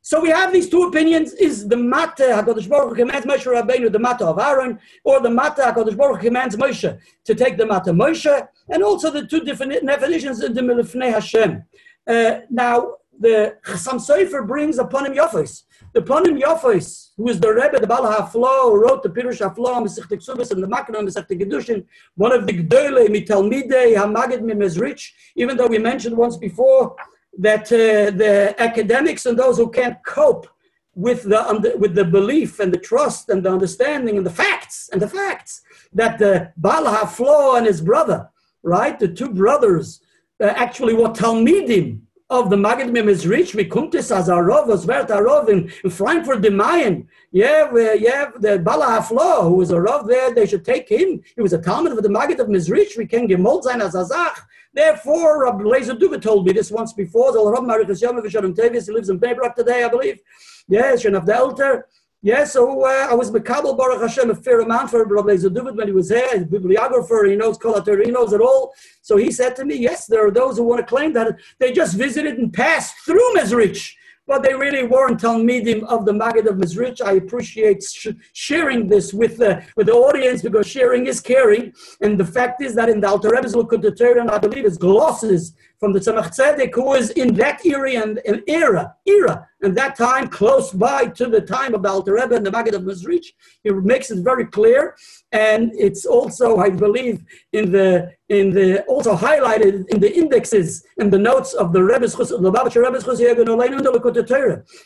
[0.01, 3.91] So we have these two opinions: is the Mata Hakadosh Baruch Hu commands Moshe Rabbeinu
[3.91, 7.65] the Mata of Aaron, or the Mata Hakadosh Baruch Hu commands Moshe to take the
[7.65, 11.63] Mata Moshe, and also the two different definitions of the Milafnei Hashem.
[12.07, 15.63] Uh, now the Chassam Sofer brings Ponim Yofis.
[15.93, 20.07] The Ponim Yofis, who is the Rebbe, the Baal HaFlo, wrote the Pirush HaFlo, Mesech
[20.09, 25.67] Ksubis, and the Makna, Mesech Gedushin, one of the Gdole, Mitalmidei, Hamagid Mimezrich, even though
[25.67, 26.95] we mentioned once before
[27.37, 30.47] that uh, the academics and those who can't cope
[30.95, 35.01] with the with the belief and the trust and the understanding and the facts and
[35.01, 35.61] the facts
[35.93, 38.29] that the Baal HaFlo and his brother,
[38.63, 40.01] right, the two brothers,
[40.41, 42.01] uh, actually what Talmidim
[42.33, 47.07] of the Magid Mimizrich, we come to Sazarov, Osvert Arov in, in Frankfurt the Mayan.
[47.31, 51.21] Yeah, yeah, the Bala Haflo, who was a Rav there, they should take him.
[51.35, 54.39] He was a Talmud of the Magid of Mizrich, we can gemold sein as Azach.
[54.73, 57.31] Therefore, Rabbi Lezer Duva told me this once before.
[57.31, 60.19] The Rav Marichas Yom Visharim he lives in Beibrak today, I believe.
[60.67, 61.83] Yes, the Elter.
[62.25, 65.87] Yeah, so uh, I was Mekabel Baruch Hashem a fair amount for Rabbi David when
[65.87, 68.73] he was there, a bibliographer, he knows Kolater, he knows it all.
[69.01, 71.73] So he said to me, yes, there are those who want to claim that they
[71.73, 73.91] just visited and passed through Mizrich,
[74.25, 77.01] but they really weren't Talmidim of the Maggid of Mizrich.
[77.01, 81.73] I appreciate sh- sharing this with the, with the audience because sharing is caring.
[81.99, 85.57] And the fact is that in the Alter Rebbe's Torah, and I believe it's glosses
[85.83, 90.29] from the Tzemach Tzedek, who was in that era and, era, era, and that time
[90.29, 93.25] close by to the time of the Alter Rebbe and the Maggid of Mizrich.
[93.65, 94.95] It makes it very clear.
[95.33, 101.11] And it's also, I believe, in the in the also highlighted in the indexes and
[101.11, 103.03] the notes of the Rebbe's the Babasha Rebbe's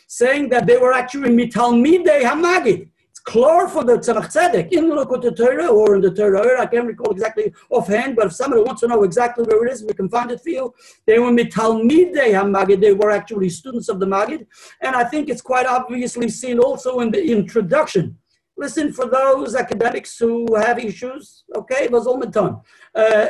[0.08, 2.88] saying that they were actually mitalmidei hamagid.
[3.28, 6.62] Clear for the Tzemach Tzedek in the Torah or in the Torah.
[6.62, 9.84] I can't recall exactly offhand, but if somebody wants to know exactly where it is,
[9.84, 10.74] we can find it for you.
[11.06, 12.80] They were mitalmidei hamagid.
[12.80, 14.46] They were actually students of the Magid,
[14.80, 18.16] and I think it's quite obviously seen also in the introduction
[18.58, 22.58] Listen, for those academics who have issues, okay, it was all Uh,
[22.98, 23.26] uh,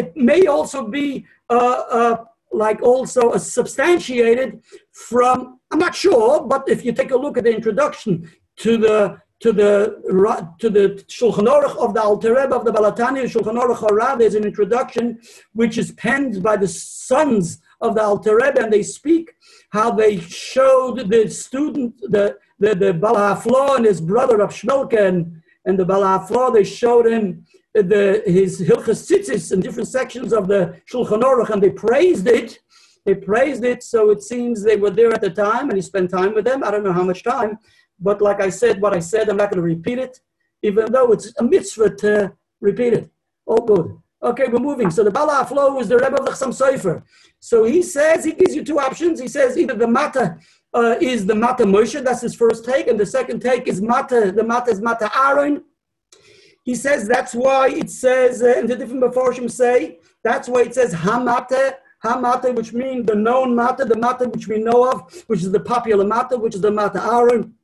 [0.00, 2.16] it may also be uh, uh,
[2.50, 7.54] like also substantiated from, I'm not sure, but if you take a look at the
[7.54, 12.72] introduction to the to the to the Shulchan Aruch of the Alter Rebbe of the
[12.72, 15.20] Balatani Shulchan Aruch Hara, there's an introduction
[15.52, 19.34] which is penned by the sons of the Alter Rebbe, and they speak
[19.70, 25.42] how they showed the student the the, the Balaflo and his brother of Shmelke and,
[25.64, 27.44] and the Balaflo, they showed him
[27.74, 32.60] the, his Hilchas Tzitzis in different sections of the Shulchan Aruch and they praised it.
[33.04, 36.10] They praised it, so it seems they were there at the time and he spent
[36.10, 36.64] time with them.
[36.64, 37.58] I don't know how much time,
[37.98, 40.20] but like I said, what I said, I'm not going to repeat it,
[40.62, 43.10] even though it's a mitzvah to repeat it.
[43.46, 43.96] All good.
[44.22, 44.90] Okay, we're moving.
[44.90, 47.02] So the Bala Aflo is the Rebbe of the Chassam Sofer.
[47.40, 49.20] So he says, he gives you two options.
[49.20, 50.38] He says either the Mata
[50.72, 54.32] uh, is the Mata Moshe, that's his first take, and the second take is Mata,
[54.34, 55.62] the Mata is Mata Aaron.
[56.64, 60.74] He says that's why it says, uh, and the different Meforshim say, that's why it
[60.74, 65.40] says Hamata, Hamata, which means the known Mata, the Mata which we know of, which
[65.40, 67.54] is the popular Mata, which is the Mata Aaron.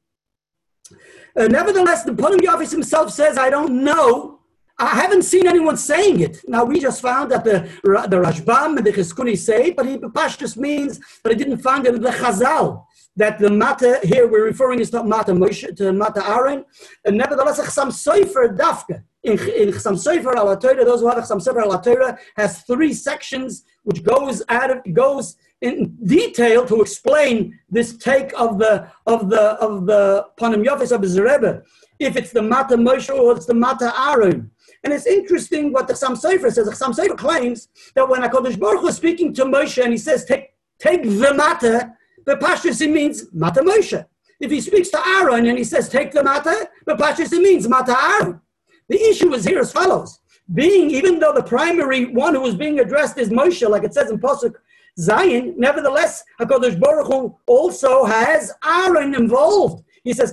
[1.40, 4.40] Uh, nevertheless, the Purim himself says, I don't know
[4.80, 6.42] I haven't seen anyone saying it.
[6.48, 9.98] Now we just found that the the Rashbam and the Chizkuni say it, but he
[10.38, 14.44] just means that I didn't find it in the Chazal that the matter here we're
[14.44, 16.64] referring is not matter Moshe to matter Aaron,
[17.04, 19.02] and nevertheless Chasam Sofer Dafka.
[19.22, 24.42] In, Chasam Sofer al those who have Chasam Sofer al has three sections which goes
[24.48, 30.26] out of goes in detail to explain this take of the of the of the
[30.38, 31.62] Panim Yofis of his Rebbe,
[31.98, 34.50] if it's the Mata Moshe or it's the Mata Aaron.
[34.82, 36.66] And it's interesting what the Chasam Sofer says.
[36.66, 39.98] The Chasam Sofer claims that when HaKadosh Baruch Hu is speaking to Moshe and he
[39.98, 41.92] says, take, take the Mata,"
[42.24, 44.06] the Pashtus means Mata Moshe.
[44.40, 47.94] If he speaks to Aaron and he says, take the Mata," the Pashtus means Mata
[47.94, 48.40] Aaron.
[48.88, 50.19] The issue is here as follows.
[50.52, 54.10] Being, even though the primary one who is being addressed is Moshe, like it says
[54.10, 54.54] in Pasuk
[54.98, 59.84] Zion, nevertheless, HaKadosh Baruch Hu also has Aaron involved.
[60.02, 60.32] He says,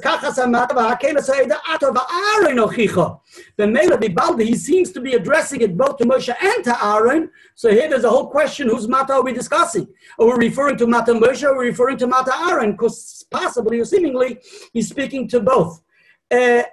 [4.40, 7.30] he seems to be addressing it both to Moshe and to Aaron.
[7.56, 9.88] So here there's a whole question whose Mata are we discussing?
[10.20, 12.72] Are we referring to Mata Moshe are we referring to Mata Aaron?
[12.72, 14.40] Because possibly or seemingly
[14.72, 15.82] he's speaking to both.
[16.32, 16.64] Uh,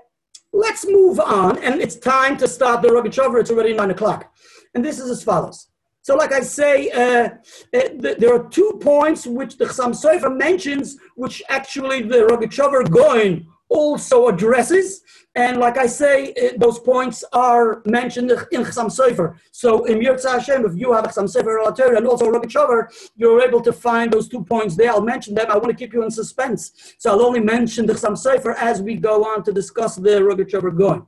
[0.54, 3.40] let's move on, and it's time to start the Rogachover.
[3.40, 4.32] It's already 9 o'clock.
[4.74, 5.68] And this is as follows.
[6.02, 7.28] So, like I say, uh,
[7.74, 12.88] uh, th- there are two points which the Chassam Sofer mentions, which actually the Rogachover
[12.88, 15.02] Goin also addresses.
[15.36, 19.36] And like I say, uh, those points are mentioned in Chassam Sofer.
[19.50, 21.56] So, in Yirtzeh Hashem, if you have Chassam Sofer
[21.96, 22.80] and also Rogachover,
[23.16, 24.90] you're able to find those two points there.
[24.92, 25.50] I'll mention them.
[25.50, 26.94] I want to keep you in suspense.
[26.98, 30.72] So, I'll only mention the Chassam Sofer as we go on to discuss the Rogachover
[30.76, 31.04] Goin.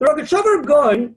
[0.00, 1.14] The Rogachover Goin,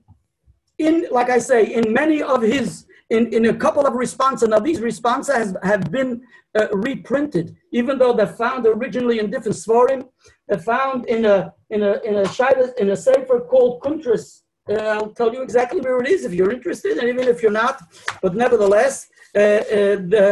[0.77, 4.47] in, like I say, in many of his in, in a couple of responses.
[4.47, 6.21] Now, these responses have been
[6.57, 10.07] uh, reprinted, even though they're found originally in different svarim.
[10.51, 14.41] They're found in a in a in a shaila, in a sefer called Kuntras.
[14.69, 17.59] Uh, I'll tell you exactly where it is if you're interested, and even if you're
[17.65, 17.81] not.
[18.21, 20.25] But nevertheless, uh, uh the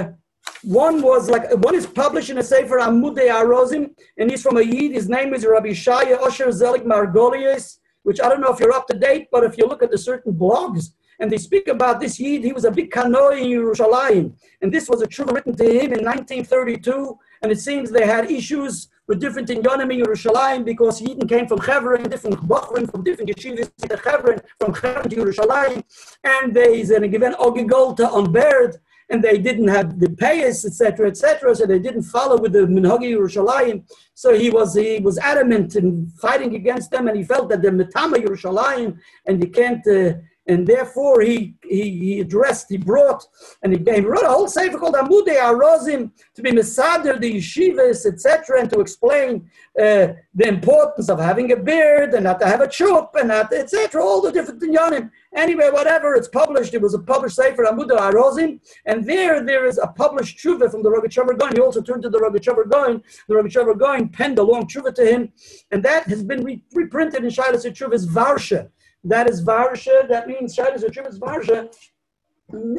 [0.63, 3.83] One was like one is published in a sefer Amudei Arozim,
[4.17, 4.91] and he's from a Yid.
[4.99, 7.65] His name is Rabbi Shaya Osher Zelig Margolius,
[8.07, 10.01] which I don't know if you're up to date, but if you look at the
[10.09, 10.83] certain blogs,
[11.19, 14.25] and they speak about this Yid, he was a big kanoi in Yerushalayim,
[14.61, 18.29] and this was a true written to him in 1932, and it seems they had
[18.39, 23.31] issues with different inyanim in Yerushalayim because Yidden came from Hebron, different Bachrim from different
[23.31, 25.83] yeshivas in Hebron, from Hebron to Yerushalayim,
[26.23, 28.77] and they is given Ogigolta on Baird,
[29.09, 31.55] and they didn't have the payas, etc., etc.
[31.55, 33.83] So they didn't follow with the Minhagi Yerushalayim.
[34.13, 37.71] So he was he was adamant in fighting against them, and he felt that they're
[37.71, 39.85] Metama Yerushalayim, and you can't.
[39.87, 40.13] Uh,
[40.49, 43.23] and therefore he, he, he addressed, he brought,
[43.61, 48.05] and he, he wrote a whole sefer called Amudei Arozim to be Mesader, the yeshivas,
[48.07, 52.61] etc., and to explain uh, the importance of having a beard and not to have
[52.61, 55.11] a chup and not, etc., all the different dinyanim.
[55.35, 56.73] Anyway, whatever, it's published.
[56.73, 60.81] It was a published sefer, Amudei Arozim, and there there is a published tshuva from
[60.81, 61.53] the Rogachover Goin.
[61.53, 63.03] He also turned to the Rogachover Goin.
[63.27, 65.31] The Rogachover Goin penned a long tshuva to him,
[65.71, 68.69] and that has been re- reprinted in Shilas Tshuva's Varsha.
[69.03, 70.07] That is Varsha.
[70.07, 71.73] That means Shalos Yeshuvas Varsha.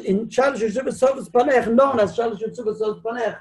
[0.05, 3.39] In Shalos Yeshuvas Tzofnas Paneach, known as Shalos Yeshuvas Tzofnas Paneach.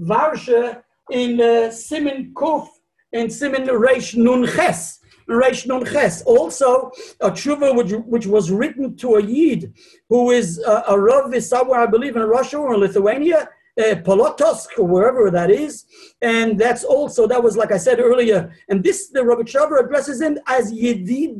[0.00, 2.68] Varsha in uh, Simin Kuf,
[3.12, 5.00] in Simin Reish Nun Ches.
[5.28, 6.22] Reish Nun Ches.
[6.22, 9.72] Also, a tshuva which, which was written to a Yid
[10.08, 14.78] who is uh, a Rav somewhere, I believe, in Russia or in Lithuania, uh, Polotsk,
[14.78, 15.84] or wherever that is.
[16.20, 20.38] And that's also, that was like I said earlier, and this, the Rogachover addresses him
[20.48, 21.36] as Yedidi,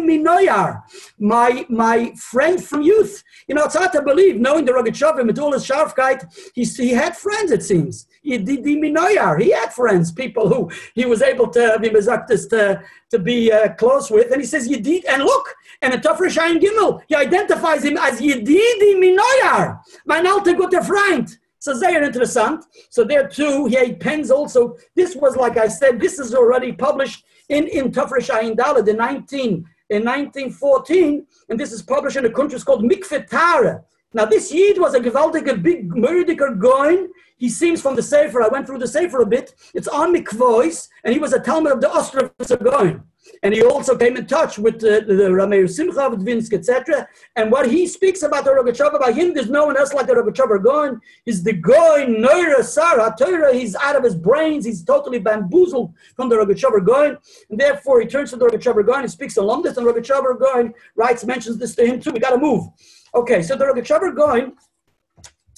[0.00, 0.82] Minoyar,
[1.18, 3.24] my, my friend from youth.
[3.48, 6.90] You know, it's hard to believe, knowing the Rogachover, with all his sharfkeit, he, he
[6.90, 8.06] had friends, it seems.
[8.24, 13.50] Yedidi Minoyar, he had friends, people who he was able to be to, to be
[13.50, 14.30] uh, close with.
[14.30, 18.20] And he says, Yedid, and look, and a Tafresh Ayin Gimel, he identifies him as
[18.20, 21.38] Yedidi Minoyar, mein alter guter Freund.
[21.60, 22.64] So sehr interessant.
[22.88, 24.76] So there too, he pens also.
[24.96, 29.50] This was, like I said, this is already published in, in Tafresh Ayin in 19,
[29.90, 33.84] in 1914, and this is published in a country called Mikvetara.
[34.14, 37.08] Now this Yid was a gewaltige big murdiger goin.
[37.36, 39.54] He seems from the Sefer, I went through the Sefer a bit.
[39.74, 43.02] It's on Mikvois, and he was a Talmud of the Ostrovitzer goin.
[43.42, 47.08] And he also came in touch with uh, the Rameir Simcha, Dvinsk, etc.
[47.36, 50.14] And what he speaks about the Rogachover, by him, there's no one else like the
[50.14, 51.00] Rogachover Gaon.
[51.24, 56.28] He's the Gaon, Neura Sarah, Torah, he's out of his brains, he's totally bamboozled from
[56.28, 57.18] the Rogachover Gaon.
[57.48, 60.74] And therefore, he turns to the Rogachover Gaon, he speaks along this, and Rogachover Gaon
[60.96, 62.12] writes, mentions this to him too.
[62.12, 62.66] We got to move.
[63.14, 64.52] Okay, so the Rogachover Gaon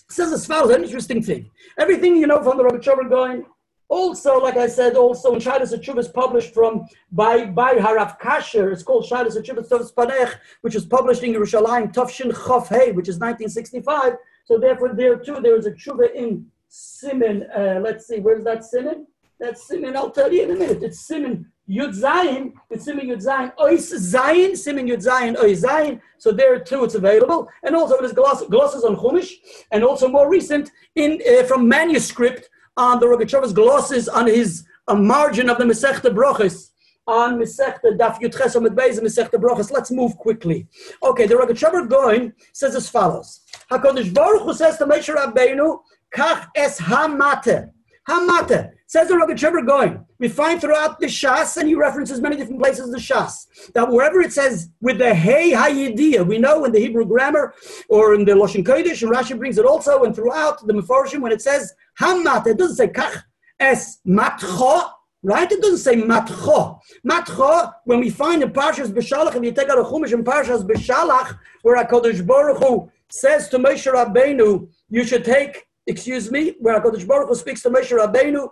[0.09, 1.51] says as follows, an interesting thing.
[1.79, 3.45] Everything you know from the Rogachover Gaon,
[3.93, 6.87] also, like I said, also in Shadas Achuv is published from
[7.21, 8.73] by by Harav Kasher.
[8.73, 13.09] It's called Shadas Achuv Tzofnas Paneach, which was published in Yerushalayim Tafshin Chof Hey, which
[13.13, 14.15] is 1965.
[14.47, 17.39] So therefore, there too there is a tshuva in Simin.
[17.55, 19.07] Uh, let's see, where's that Simin?
[19.39, 19.95] That's Simin.
[19.95, 20.83] I'll tell you in a minute.
[20.83, 22.55] It's Simin Yud Zayin.
[22.71, 23.53] It's Simin Yud Zayin.
[23.57, 24.57] Ois Zayin.
[24.57, 25.35] Simin Yud Zayin.
[25.37, 26.01] Ois Zayin.
[26.17, 29.33] So there too, it's available, and also is gloss, glosses on Chumash,
[29.71, 34.95] and also more recent in uh, from manuscript on the Rogachover's glosses on his a
[34.95, 36.71] margin of the Masechta Brochus
[37.07, 39.71] on Masechta Daf Yutches Amid Beis Masechta Brochus.
[39.71, 40.67] Let's move quickly.
[41.03, 45.81] Okay, the Rogachover Gaon says as follows: Hakadosh Baruch Hu says to Moshe Rabbeinu,
[46.15, 47.71] "Kach es hamate."
[48.09, 50.05] Hamate says the Rogachover Gaon.
[50.19, 53.89] We find throughout the Shas, and he references many different places in the Shas, that
[53.89, 57.55] wherever it says with the Hey Hayidia, we know in the Hebrew grammar
[57.89, 61.33] or in the Lashon Kodesh, and Rashi brings it also, and throughout the Mefarshim, when
[61.33, 63.23] it says Hamat, it doesn't say Kach
[63.59, 64.91] es matcho,
[65.23, 65.51] right?
[65.51, 66.81] It doesn't say matcho.
[67.09, 70.67] Matcho, when we find in Parshas B'Shalach, if you take out a Chumash in Parshas
[70.67, 76.81] B'Shalach, where HaKadosh Baruch Hu says to Moshe Rabbeinu, you should take, excuse me, where
[76.81, 78.49] HaKadosh Baruch Hu speaks to Moshe Rabbeinu,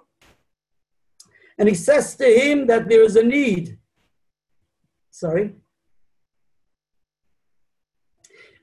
[1.58, 3.78] and he says to him that there is a need.
[5.10, 5.54] Sorry.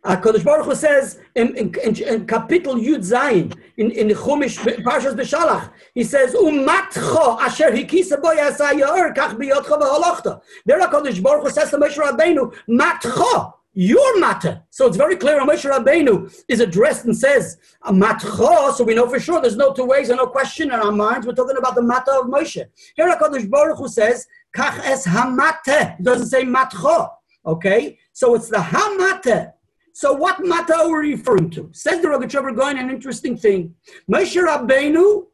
[0.08, 5.14] HaKadosh Baruch Hu says in, in, in, in Kapitel Yud Zayin, in, in Chumash, Parshas
[5.16, 10.42] B'Shalach, he says, Umatcho asher hikisa bo yasa yor, kach biyotcha v'holochta.
[10.66, 14.64] There HaKadosh Baruch Hu says to Moshe Rabbeinu, Matcho, your matter.
[14.70, 19.20] So it's very clear Moshe Rabbeinu is addressed and says, Matcho, so we know for
[19.20, 21.28] sure there's no two ways and no question in our minds.
[21.28, 22.64] We're talking about the matter of Moshe.
[22.96, 24.26] Here HaKadosh Baruch Hu says,
[24.56, 27.10] Kach es hamate, doesn't say matcho.
[27.46, 28.00] Okay?
[28.14, 29.52] So it's the hamate.
[30.00, 31.72] So what matter are we referring to?
[31.74, 33.74] Says the Rogachover Gaon an interesting thing.
[34.08, 35.26] Moshe Rabbeinu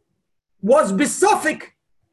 [0.62, 1.64] was besophic,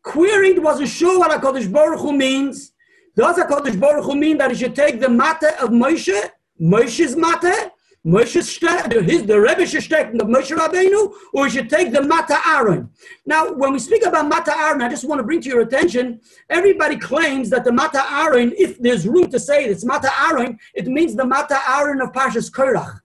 [0.02, 2.72] querying, wasn't sure what HaKadosh Baruch Hu means.
[3.14, 6.20] Does HaKadosh Baruch Hu mean that he should take the matter of Moshe,
[6.60, 7.70] Moshe's matter,
[8.06, 12.38] Moshe Shtek, his, the Rebbe should the Moshe Rabbeinu, or we should take the Mata
[12.46, 12.88] Aaron.
[13.26, 16.20] Now, when we speak about Mata Aaron, I just want to bring to your attention,
[16.48, 20.58] everybody claims that the Mata Aaron, if there's room to say it, it's Mata Aaron,
[20.74, 23.00] it means the Mata Aaron of Parshas Korach.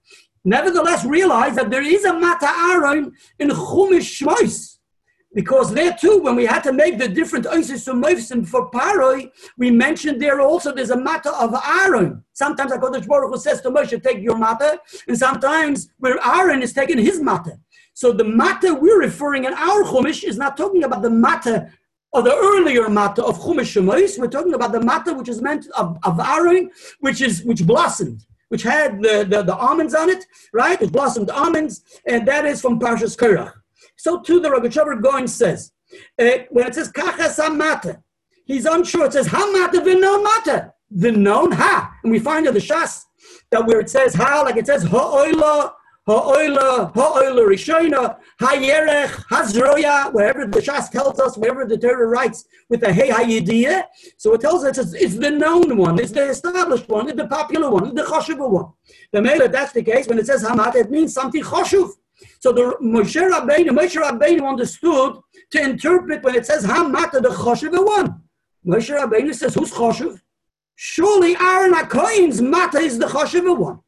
[0.46, 4.75] Nevertheless, realize that there is a Mata Aaron in Chumash Shmois.
[5.36, 9.30] Because there too, when we had to make the different Isis and Moifsim for Paroi,
[9.58, 12.24] we mentioned there also there's a matter of Aaron.
[12.32, 14.80] Sometimes HaKadosh Baruch Hu says to Moshe, take your matter,
[15.10, 17.60] and sometimes where Aaron is taking his matter.
[17.94, 21.70] So the matter we're referring in our Chumash is not talking about the matter
[22.14, 24.18] or the earlier matter of Chumash Shemois.
[24.18, 26.72] We're talking about the matter which is meant of, of Aaron,
[27.02, 30.82] which is which blossomed, which had the, the, the almonds on it, right?
[30.82, 33.52] It blossomed almonds, and that is from Parshas Korach.
[34.06, 35.72] So too the Rogachover Goin says,
[36.22, 38.04] uh, when it says kachas hamata,
[38.46, 39.08] he's unsure.
[39.08, 41.92] It says hamata v'no mata, the known ha.
[42.04, 43.06] And we find in the Shas
[43.50, 45.74] that where it says ha, like it says ha oila, ha
[46.06, 52.46] ha'oila, ha'oila, ha'oila rishona, ha'yerech, hazroya, wherever the Shas tells us, wherever the Torah writes
[52.70, 53.86] with the hey hayidiyah.
[54.18, 57.28] So it tells us it's, it's, the known one, it's the established one, it's the
[57.28, 58.72] popular one, it's the choshuv one.
[59.14, 60.08] The mele, that's the case.
[60.08, 61.90] When it says hamata, it means something choshuv.
[62.40, 65.18] So the Moshe Rabbeinu, Moshe Rabbeinu understood
[65.52, 68.22] to interpret when it says Hamata the Choshev one.
[68.66, 70.20] Moshe Rabbeinu says, who's Choshev?
[70.76, 73.80] Surely Aaron HaKohen's Mata is the Choshev one.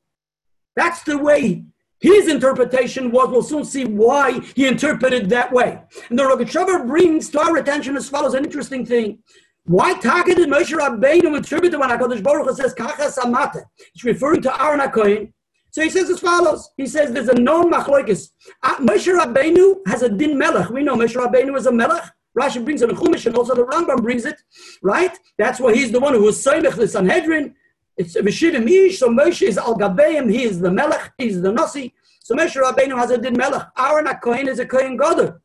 [0.76, 1.64] That's the way
[2.00, 3.30] his interpretation was.
[3.30, 5.82] We'll soon see why he interpreted that way.
[6.10, 9.20] And the Rogachover brings to our attention as follows an interesting thing.
[9.66, 13.64] Why targeted Moshe Rabbeinu interpreted when HaKadosh Baruch Hu says Kachas Amata?
[13.94, 15.34] It's referring to Aaron HaKohen.
[15.78, 16.72] So he says as follows.
[16.76, 18.32] He says there's a known machlokes.
[18.64, 20.72] Uh, Moshe Rabbeinu has a din melech.
[20.72, 22.02] We know Moshe Rabbeinu is a melech.
[22.36, 24.42] Rashi brings it in Chumash and also the Rambam brings it,
[24.82, 25.16] right?
[25.38, 27.54] That's why he's the one who was Soimech the Sanhedrin.
[27.96, 31.94] It's Veshivim Ish, so Moshe is Al Gabeim, he is the Melech, he's the Nasi.
[32.24, 33.68] So Moshe Rabbeinu has a din melech.
[33.78, 35.40] Aaron HaKohen is a Kohen Gadol.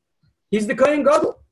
[0.51, 1.43] He's the Kohen Gadol.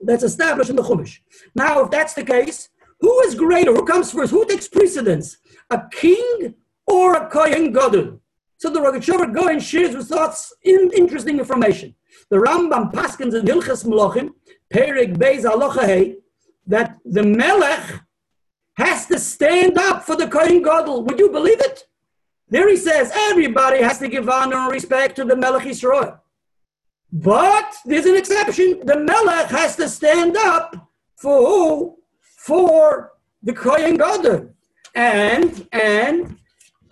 [0.00, 1.18] That's established in the Chumash.
[1.54, 2.70] Now, if that's the case,
[3.00, 3.74] who is greater?
[3.74, 4.30] Who comes first?
[4.30, 5.36] Who takes precedence?
[5.68, 6.54] A king
[6.90, 8.20] or a Kohen Gadol.
[8.58, 11.94] So the Rogachover Goyen shares with us in interesting information.
[12.28, 14.30] The Rambam Paskins in Hilchas Melachim,
[14.72, 16.16] Perik Beis Alocha
[16.66, 18.00] that the Melech
[18.74, 21.04] has to stand up for the Kohen Gadol.
[21.04, 21.86] Would you believe it?
[22.48, 26.20] There he says everybody has to give honor and respect to the Melech Israel.
[27.12, 28.84] But there's an exception.
[28.84, 31.96] The Melech has to stand up for who?
[32.20, 33.12] For
[33.42, 34.50] the Kohen Gadol.
[34.94, 36.36] And, and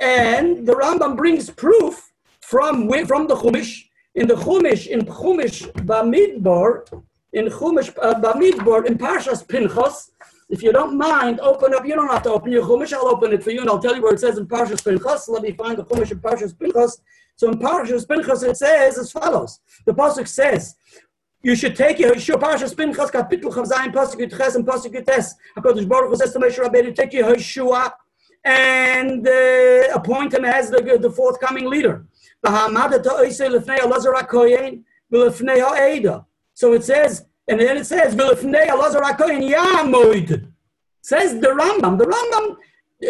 [0.01, 3.85] and the Rambam brings proof from, from the Chumash.
[4.15, 10.11] In the Chumash, in Chumash Bamidbar, in Chumash uh, Bamidbar, in Parshas Pinchas,
[10.49, 11.87] if you don't mind, open up.
[11.87, 12.93] You don't have to open your Chumash.
[12.93, 15.29] I'll open it for you, and I'll tell you where it says in Parshas Pinchas.
[15.29, 17.01] Let me find the Chumash in Parshas Pinchas.
[17.37, 20.75] So in Parshas Pinchas, it says as follows: The pasuk says,
[21.43, 25.87] "You should take your Yeshua Parshas Pinchas Kapitel Chavzayin Pasuk Yitches and Pasuk Yites." Hakadosh
[25.87, 27.93] Baruch Hu says to Moshe Rabbeinu, "Take your Yeshua
[28.45, 32.05] and uh, appoint him as the, the forthcoming leader.
[36.55, 38.15] So it says, and then it says,
[41.03, 41.99] says the Rambam.
[41.99, 42.57] The Rambam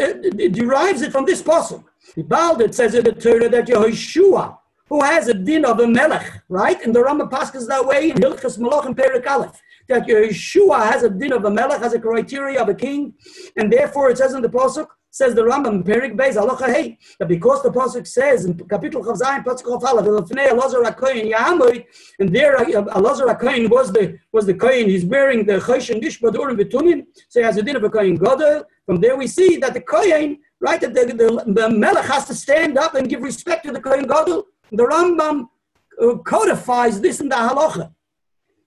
[0.01, 0.13] uh,
[0.51, 1.85] derives it from this possible.
[2.17, 4.57] It says in the Torah that Yehoshua,
[4.89, 6.81] who has a din of a melech, right?
[6.83, 11.03] And the Rambam passes that way in Hilchas Malach and Perik Aleph, that Yeshua has
[11.03, 13.15] a din of a melech, has a criteria of a king,
[13.57, 14.87] and therefore it says in the pasuk
[15.19, 19.19] Says the Rambam, Perik Beis, Halacha Hey, that because the Pasuk says in Kapitel Chav
[19.19, 21.85] Zayin, Pasuk Chav Aleph, Elfnei Elazar HaKoyin Yahamoy,
[22.21, 26.01] and there uh, Elazar HaKoyin was the, was the Koyin, he's bearing the Chosh and
[26.01, 28.63] Dishbad Urim V'Tumim, so he has a din of a Koyin Gadol.
[28.87, 32.35] From there we see that the Koyin, right, that the, the, the Melech has to
[32.35, 34.47] stand up and give respect to the Koyin Gadol.
[34.71, 35.49] The Rambam
[36.01, 37.93] uh, codifies this in the Halacha.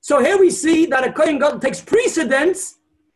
[0.01, 2.75] So here we see that a Kohen Gadol takes precedence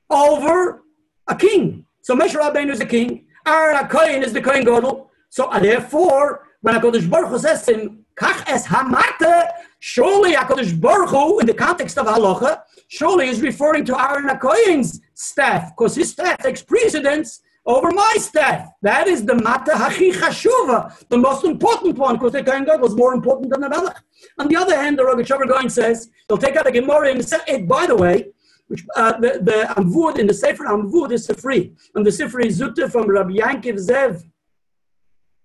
[0.09, 0.83] over
[1.27, 1.86] a king.
[2.01, 3.24] So Moshe Rabbeinu is the king.
[3.47, 5.11] Aaron HaKohen is the Kohen Gadol.
[5.29, 11.09] So uh, therefore, when HaKadosh Baruch Hu says in Kach es hamata, surely HaKadosh Baruch
[11.09, 16.11] Hu, in the context of halacha, surely is referring to Aaron HaKohen's staff, because his
[16.11, 18.69] staff takes precedence over my staff.
[18.81, 22.95] That is the mata hachi chashuva, the most important one, because the Kohen Gadol was
[22.95, 23.97] more important than the Melech.
[24.39, 27.61] On the other hand, the Rogachover Goin says, they'll take out a Gemara and say,
[27.63, 28.27] by the way,
[28.68, 31.74] which uh, the, the Amvud in the Sefer Amvud is free.
[31.93, 34.24] And the Sefer is Zutta from Rabbi Yankiv Zev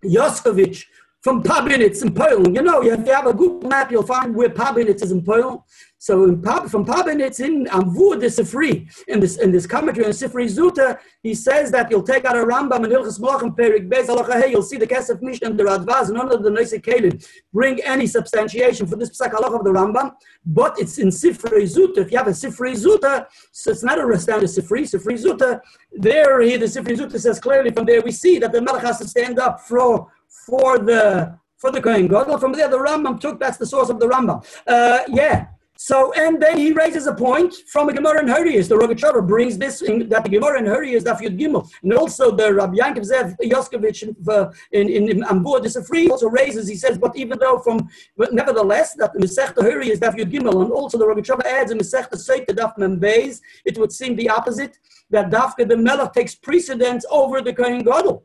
[0.05, 0.85] Yoskovich
[1.21, 2.55] from Pabinitz in Poland.
[2.55, 5.61] You know, if you have a Google map, you'll find where Pabinitz is in Poland.
[5.99, 6.25] So
[6.69, 11.35] from Pabinitz in Amvur de Sifri, in this in this commentary on Sifri Zuta, he
[11.35, 14.79] says that you'll take out a Rambam and Hilchas Malachim Perik Bez Hey, you'll see
[14.79, 18.97] the Kesef Mishnah and the Radvaz, none of the Neise Kalim bring any substantiation for
[18.97, 20.15] this Halacha of the Rambam,
[20.47, 21.99] but it's in Sifri Zuta.
[21.99, 25.61] If you have a Sifri Zuta, so it's not a standard Sifri, Sifri Zuta,
[25.93, 28.99] there he, the Sifri Zuta says clearly from there we see that the Melech has
[29.01, 30.11] to stand up for
[30.47, 32.39] for the for the Kohen Gadol.
[32.39, 34.45] From there, the Rambam took that's the source of the Rambam.
[34.67, 35.47] Uh, yeah.
[35.83, 38.69] So and then he raises a point from a Gemara in Hurrius.
[38.69, 42.31] The Rogachover brings this in, that the Gemara in Hurrius Daf Yud Gimel, and also
[42.31, 46.69] the Rabbi Yankov Zev Yoskovich in uh, in, in, Ambur Disafri also raises.
[46.69, 50.63] He says, but even though from but nevertheless that the Masechta Hurrius Daf Yud Gimel,
[50.63, 54.79] and also the Rogachover adds in Masechta Seita Daf Membeis, it would seem the opposite
[55.09, 58.25] that Dafka the Melech takes precedence over the Kohen Gadol.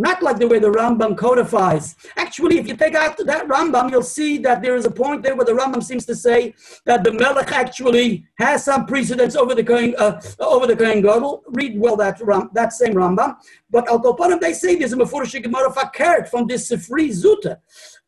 [0.00, 1.96] Not like the way the Rambam codifies.
[2.16, 5.34] Actually, if you take out that Rambam, you'll see that there is a point there
[5.34, 6.54] where the Rambam seems to say
[6.86, 11.42] that the Melech actually has some precedence over the Kohen, uh, over the Kohen Gadol.
[11.48, 13.36] Read well that Ram, that same Rambam.
[13.70, 15.72] But Al Kopanim, they say there's a Mefurish Gemara
[16.30, 17.58] from this Sifri Zuta.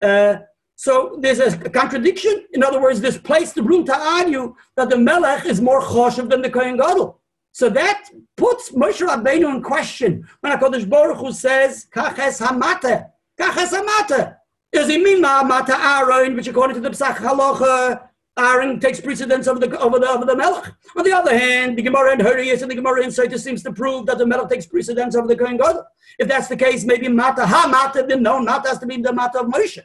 [0.01, 0.45] Uh,
[0.77, 2.47] so there's a contradiction.
[2.53, 6.31] In other words, this place the room to argue that the Melech is more choshev
[6.31, 7.20] than the Kohen Gadol.
[7.53, 13.73] So that puts Moshe Rabbeinu in question when HaKadosh Baruch Hu says, Kaches hamate, Kaches
[13.73, 14.37] hamate.
[14.73, 19.59] Does he mean Ma'amata Aaron, which according to the Psach Halacha, Aaron takes precedence over
[19.59, 20.73] the over the over the Melech.
[20.97, 23.73] On the other hand, the Gemara in Hurrius and the Gemara in Sota seems to
[23.73, 25.85] prove that the Melech takes precedence over the Kohen Gadol.
[26.19, 29.41] If that's the case, maybe Mata HaMata, then no, Mata has to be the Mata
[29.41, 29.83] of Moshe.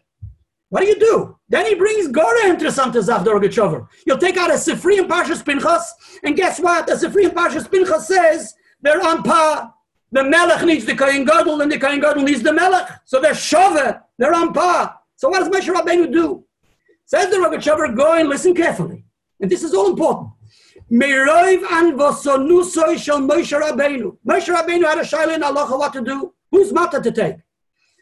[0.75, 1.39] What do you do?
[1.47, 5.93] Then he brings Gora into Santa Zavdor You'll take out a Sifri and Parshas Pinchas,
[6.21, 6.85] and guess what?
[6.85, 9.73] The Sifri and Parshas Pinchas says they're on par.
[10.11, 12.89] The Melech needs the Kohen Gadol, and the Kohen Gadol needs the Melech.
[13.05, 14.99] So they're Shove, they're on par.
[15.15, 16.43] So what does Moshe Rabbeinu do?
[17.05, 19.05] Says the Rogachover, go and listen carefully.
[19.39, 20.31] And this is all important.
[20.91, 24.17] Meroiv an vosonusoy shel Moshe Rabbeinu.
[24.27, 26.33] Moshe Rabbeinu had a shaila in what to do.
[26.51, 27.37] Whose matter to take?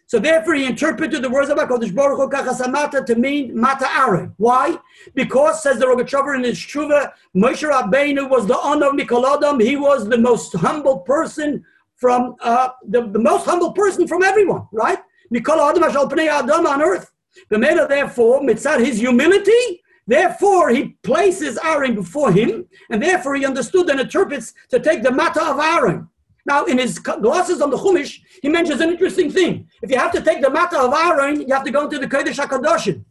[0.06, 4.34] So therefore, he interpreted the words of HaKadosh Baruch Hu Kachasamata to mean Mata Aaron.
[4.38, 4.78] Why?
[5.16, 9.60] Because, says the Rogachover in his Shuva, Moshe Rabbeinu was the honor of Mikol Adam.
[9.60, 11.64] He was the most humble person
[11.95, 14.99] from, uh, the, the most humble person from everyone, right?
[15.34, 17.12] Mikol Adam on earth.
[17.49, 23.45] The matter, therefore, mitzad his humility, Therefore, he places Aaron before him, and therefore he
[23.45, 26.10] understood and interprets to take the matter of Aaron.
[26.46, 29.68] Now, in his glosses on the Chumash, he mentions an interesting thing.
[29.82, 32.08] If you have to take the matter of Aaron, you have to go into the
[32.08, 33.06] Kodesh HaKadoshim.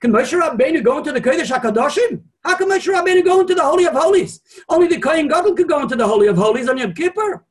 [0.00, 2.22] Can Moshe Rabbeinu go into the Kodesh HaKadoshim?
[2.44, 4.40] How can Moshe Rabbeinu go into the Holy of Holies?
[4.68, 7.44] Only the Kohen Gadol could go into the Holy of Holies on Yom Kippur.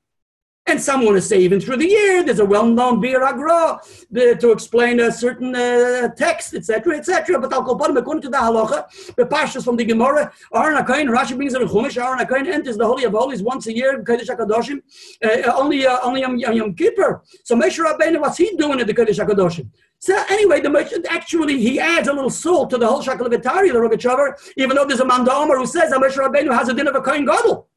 [0.68, 3.80] And some want to say even through the year, there's a well-known Bir Agra
[4.11, 7.39] to explain a certain uh, text, etc., etc.
[7.39, 11.36] But Al Kolpanim, according to the halacha, the pashas from the Gemara, Aaron HaKohen, Rashi
[11.36, 14.28] brings it in Chumash, Aaron HaKohen enters the Holy of Holies once a year, Kodesh
[14.28, 14.82] HaKadoshim,
[15.24, 17.22] uh, only, uh, only on Yom Kippur.
[17.43, 19.70] So Moshe Rabbeinu, what's he doing at the Kodesh HaKadoshim?
[19.99, 23.72] So anyway, the merchant actually he adds a little salt to the whole Shakal Vitari,
[23.72, 26.88] the Rogachover, even though there's a Manda who says that Moshe Rabbeinu has a din
[26.88, 27.68] of a Kohen Gadol.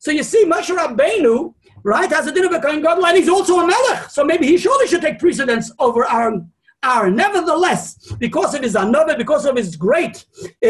[0.00, 2.10] So you see, Moshe Rabbeinu right?
[2.10, 4.10] Has a din of a Kohen Gadol, and he's also a Melech.
[4.10, 6.50] So maybe he surely should take precedence over Aaron.
[6.84, 7.16] Aaron.
[7.16, 10.24] Nevertheless, because of his another, because of his great
[10.64, 10.68] uh,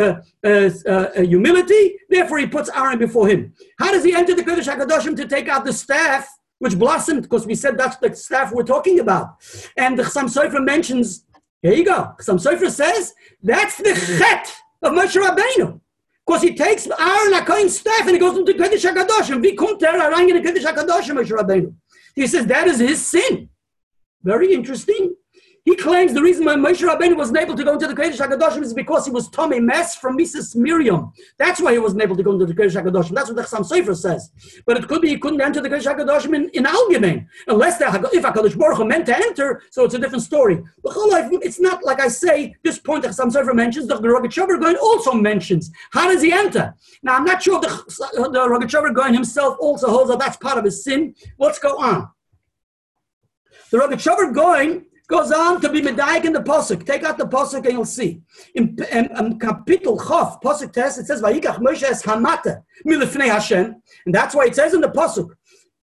[0.00, 3.52] uh, uh, humility, therefore he puts Aaron before him.
[3.78, 6.28] How does he enter the Kodesh HaKadoshim to take out the staff
[6.60, 7.22] which blossomed?
[7.22, 9.36] Because we said that's the staff we're talking about.
[9.76, 11.26] And the Chassam Sofer mentions,
[11.60, 12.14] here you go.
[12.18, 14.50] Chassam Sofer says, that's the chet
[14.82, 15.80] of Moshe Rabbeinu.
[16.26, 19.36] Because he takes Aaron HaKohen's staff and he goes into Kodesh HaKadoshim.
[19.36, 21.74] Er rein in the Kodesh HaKadoshim, Moshe Rabbeinu?
[22.14, 23.50] He says that is his sin.
[24.22, 25.14] Very interesting.
[25.64, 28.62] He claims the reason why Moshe Rabbeinu wasn't able to go into the Kodesh HaKadoshim
[28.62, 30.54] is because he was tamei meis from Mrs.
[30.54, 31.10] Miriam.
[31.38, 33.14] That's why he wasn't able to go into the Kodesh HaKadoshim.
[33.14, 34.30] That's what the Chassam Sofer says.
[34.66, 37.26] But it could be he couldn't enter the Kodesh HaKadoshim in, in Algemein.
[37.46, 40.62] Unless the, if HaKadosh Baruch Hu meant to enter, so it's a different story.
[40.82, 40.92] But
[41.42, 45.70] it's not like I say, this point the Chassam Sofer mentions, the Goin also mentions.
[45.92, 46.74] How does he enter?
[47.02, 50.64] Now, I'm not sure the, the Rogachover Goin himself also holds that that's part of
[50.64, 51.14] his sin.
[51.38, 52.10] Let's go on.
[53.70, 56.86] The Rogachover Goin goes on to be medayik in the posuk.
[56.86, 58.22] Take out the posuk and you'll see.
[58.54, 63.82] In, in, in Kapitel Chof, posuk test, it says, "Vayikach Moshe es hamata milifnei Hashem,"
[64.06, 65.30] and that's why it says in the posuk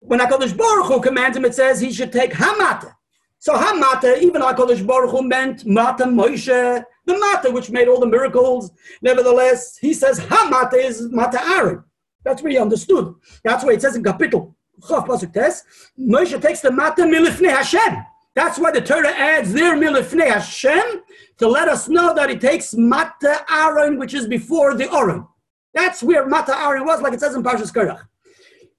[0.07, 2.93] when Hakadosh Baruch Hu commands him, it says he should take hamata.
[3.39, 8.07] So hamata, even Hakadosh Baruch Hu meant mata Moshe, the mata which made all the
[8.07, 8.71] miracles.
[9.03, 11.83] Nevertheless, he says hamata is mata Aaron.
[12.25, 13.15] That's what he understood.
[13.45, 15.65] That's why it says in Kapitel Chof posuk test,
[15.99, 18.05] Moshe takes the mata milifnei Hashem.
[18.37, 21.03] That's why the Torah adds there milifnei Hashem
[21.39, 25.27] to let us know that it takes Mata Aaron, which is before the Oren.
[25.73, 28.07] That's where Mata Aaron was, like it says in Parshas Korach.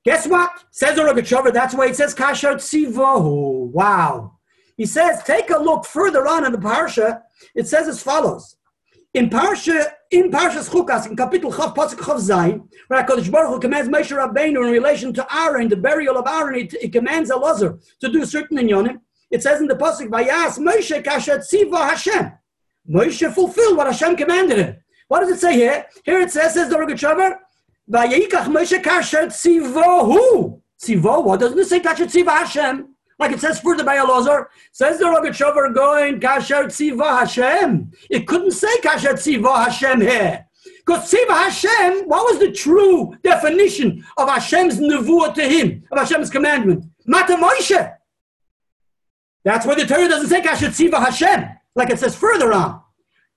[0.05, 0.51] Guess what?
[0.69, 3.71] Says the Rogachover, that's why it says Kasher Tzivohu.
[3.71, 4.37] Wow.
[4.77, 7.23] He says, take a look further on in the Parsha.
[7.55, 8.57] It says as follows.
[9.15, 13.59] In Parsha, in Parshas Chukas, in Kapitel Chav Pasuk Chav Zayin, where HaKadosh Baruch Hu
[13.59, 17.81] commands Moshe Rabbeinu in relation to Aaron, the burial of Aaron, it, it commands Elazar
[18.01, 18.99] to do certain inyonim.
[19.29, 22.31] It says in the Pasuk, Vayas Moshe Kasher Tziva Hashem.
[22.89, 24.77] Moshe fulfilled what Hashem commanded him.
[25.07, 25.85] What does it say here?
[26.03, 27.37] Here it says, says the Rogachover,
[27.89, 30.61] Vayikach Moshe Kasher Tzivohu.
[30.81, 32.93] Tzivo, what doesn't it say Kasher Tziva Hashem?
[33.19, 37.91] Like it says further by Elazar, says the Rogachover Gaon Kasher Tziva Hashem.
[38.09, 40.45] It couldn't say Kasher Tziva Hashem here.
[40.85, 46.29] Because Tziva Hashem, what was the true definition of Hashem's nevuah to him, of Hashem's
[46.29, 46.85] commandment?
[47.05, 47.96] Mata Moshe.
[49.47, 52.81] That's why the Torah doesn't say Kasher Tziva Hashem, like it says further on.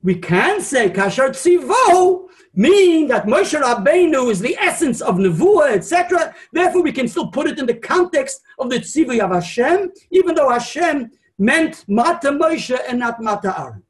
[0.02, 6.34] We can say Kasher Tzivo, meaning that Moshe Rabbeinu is the essence of Nevuah, etc.
[6.52, 10.34] Therefore, we can still put it in the context of the Tzivu of Hashem, even
[10.34, 13.84] though Hashem meant Mata Moshe and not Mata Aaron.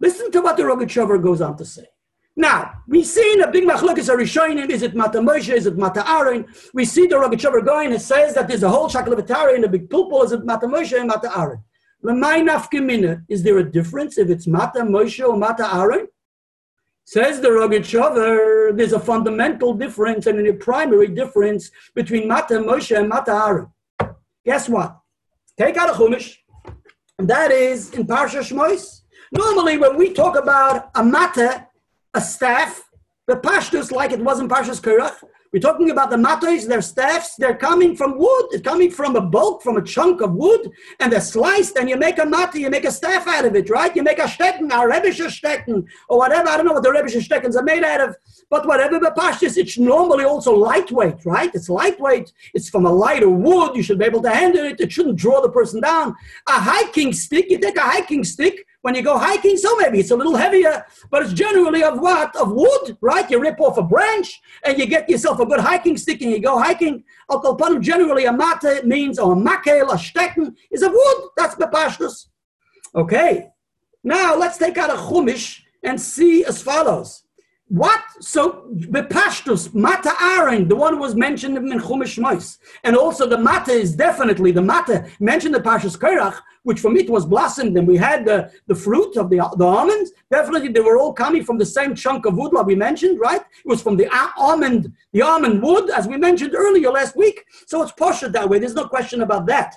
[0.00, 1.86] Listen to what the Rogachover goes on to say.
[2.38, 6.08] Now, we see in a big machlokes Arishonim, is it Mata Moshe, is it Mata
[6.08, 6.46] Aaron?
[6.72, 9.90] We see the Rogachover Gaon and says that there's a whole Shakalavatari in a big
[9.90, 11.64] pulpul, is it Mata Moshe and Mata Aaron?
[12.04, 16.06] Lamai nafkemina, is there a difference if it's Mata Moshe or Mata Aaron?
[17.04, 23.08] Says the Rogachover, there's a fundamental difference and a primary difference between Mata Moshe and
[23.08, 23.66] Mata Aaron.
[24.44, 24.96] Guess what?
[25.58, 26.36] Take out a Chumash,
[27.18, 29.00] and that is in Parsha Shmois.
[29.32, 31.66] Normally, when we talk about a Mata,
[32.14, 32.82] a staff,
[33.26, 37.34] the pashtus, like it was in Parshas Korach, we're talking about the matos, their staffs,
[37.36, 41.10] they're coming from wood, it's coming from a bulk, from a chunk of wood, and
[41.10, 43.96] they're sliced, and you make a mata, you make a staff out of it, right?
[43.96, 47.26] You make a stecken, a rebische stecken, or whatever, I don't know what the rebische
[47.26, 48.16] steckens are made out of,
[48.50, 51.50] but whatever the pashtus, it's normally also lightweight, right?
[51.54, 54.92] It's lightweight, it's from a lighter wood, you should be able to handle it, it
[54.92, 56.14] shouldn't draw the person down.
[56.46, 60.10] A hiking stick, you take a hiking stick, when you go hiking, so maybe it's
[60.10, 62.34] a little heavier, but it's generally of what?
[62.36, 63.28] Of wood, right?
[63.30, 66.40] You rip off a branch and you get yourself a good hiking stick and you
[66.40, 67.04] go hiking.
[67.30, 71.28] Al generally a mata means, or a makel, a stecken, is of wood.
[71.36, 72.28] That's bepashtus.
[72.94, 73.48] Okay.
[74.04, 77.24] Now let's take out a chumish and see as follows.
[77.68, 78.02] What?
[78.20, 83.26] So the pashtus, mata aaron, the one who was mentioned in Chumash Mois, and also
[83.26, 87.76] the mata is definitely the mata mentioned in Pashas Korach, which from it was blossomed,
[87.76, 90.12] and we had the, the fruit of the, the almonds.
[90.30, 93.42] Definitely, they were all coming from the same chunk of wood, like we mentioned, right?
[93.42, 94.08] It was from the
[94.38, 97.44] almond, the almond wood, as we mentioned earlier last week.
[97.66, 98.58] So it's poshed that way.
[98.58, 99.74] There's no question about that.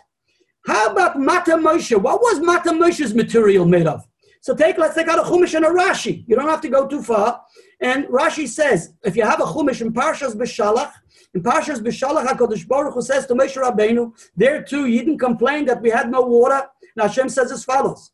[0.65, 1.99] How about Mata Moshe?
[1.99, 4.07] What was Mata Moshe's material made of?
[4.41, 6.23] So take, let's take out a Chumash and a Rashi.
[6.27, 7.41] You don't have to go too far.
[7.80, 10.92] And Rashi says, if you have a Chumash in Parshas B'Shalach,
[11.34, 15.66] in Parshas B'Shalach, HaKadosh Baruch Hu says to Moshe Rabbeinu, there too, he didn't complain
[15.66, 16.66] that we had no water.
[16.96, 18.12] And Hashem says as follows.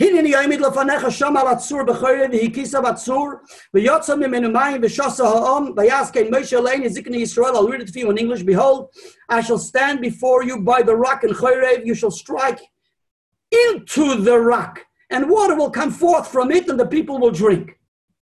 [0.00, 3.28] הנני יעמיד לפניך שם על הצור בחרב והקיסה בצור
[3.74, 8.00] ויוצא ממנו מים ושסה העם ויעש כן משה אלינו זקני ישראל I'll read it to
[8.00, 8.88] you in English Behold
[9.30, 12.60] I shall stand before you by the rock and Chorev you shall strike
[13.64, 17.78] into the rock and water will come forth from it and the people will drink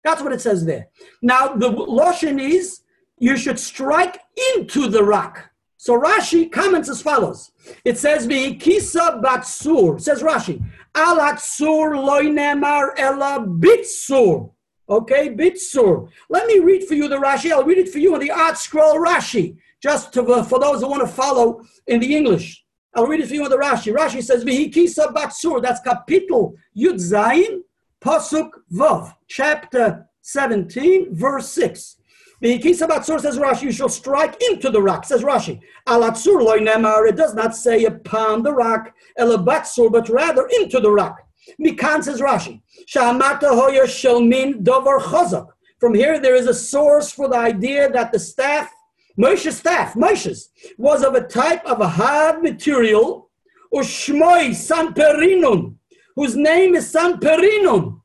[0.04, 0.88] that's what it says there
[1.20, 2.80] now the lotion is
[3.18, 4.20] you should strike
[4.54, 7.50] into the rock so Rashi comments as follows.
[7.84, 10.62] It says, "Kisa batsur." Says Rashi,
[10.94, 14.52] "Al hatsur loy nemar ela bitsur."
[14.88, 16.08] Okay, bitsur.
[16.30, 17.50] Let me read for you the Rashi.
[17.50, 20.82] I'll read it for you in the Art Scroll Rashi, just to, uh, for those
[20.82, 22.64] who want to follow in the English.
[22.94, 23.92] I'll read it for you in the Rashi.
[23.92, 27.62] Rashi says, "Kisa batsur." That's capital Yud Zayin,
[28.02, 31.98] Pasuk Vav, chapter seventeen, verse six.
[32.40, 35.60] The Kisabatsur says Rashi, you shall strike into the rock, says Rashi.
[35.86, 40.90] Alatsur loy nemar, it does not say upon the rock, elabatsur, but rather into the
[40.90, 41.22] rock.
[41.60, 42.60] Mikan says Rashi,
[42.92, 45.46] Shamata hoya shelmin dover chazak.
[45.78, 48.68] From here, there is a source for the idea that the staff,
[49.16, 53.30] Moshe's staff, Moshe's, was of a type of a hard material,
[53.70, 54.52] or shmoi
[56.16, 58.00] whose name is sanperinun.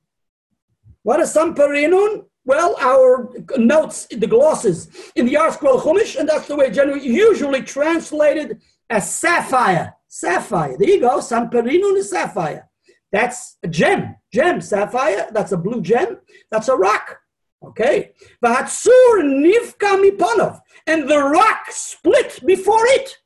[1.03, 2.25] What is sanperinun?
[2.45, 7.61] Well, our notes, the glosses in the Scroll Chumash, and that's the way generally usually
[7.61, 9.93] translated as sapphire.
[10.07, 10.77] Sapphire.
[10.77, 11.19] There you go.
[11.19, 12.69] Sanperinun is sapphire.
[13.11, 14.15] That's a gem.
[14.33, 15.27] Gem, sapphire.
[15.31, 16.19] That's a blue gem.
[16.49, 17.19] That's a rock.
[17.63, 18.11] Okay.
[18.43, 20.61] Vahatsur nivka miponov.
[20.85, 23.17] And the rock split before it.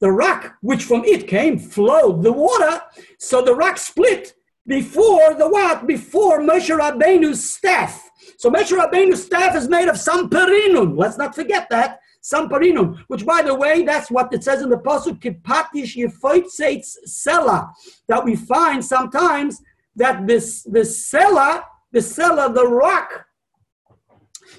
[0.00, 2.82] The rock which from it came flowed the water.
[3.18, 4.34] So the rock split
[4.66, 5.86] before the what?
[5.86, 8.10] Before Moshe Rabbeinu's staff.
[8.38, 10.98] So Moshe Rabbeinu's staff is made of samparinun.
[10.98, 12.00] Let's not forget that.
[12.22, 17.70] Samparinun, which by the way, that's what it says in the Pasuk, Kipatish Yefoitzeitz Sela,
[18.08, 19.62] that we find sometimes
[19.94, 23.26] that this, the Sela, the Sela, the rock,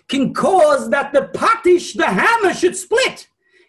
[0.07, 3.27] can cause that the patish, the hammer, should split.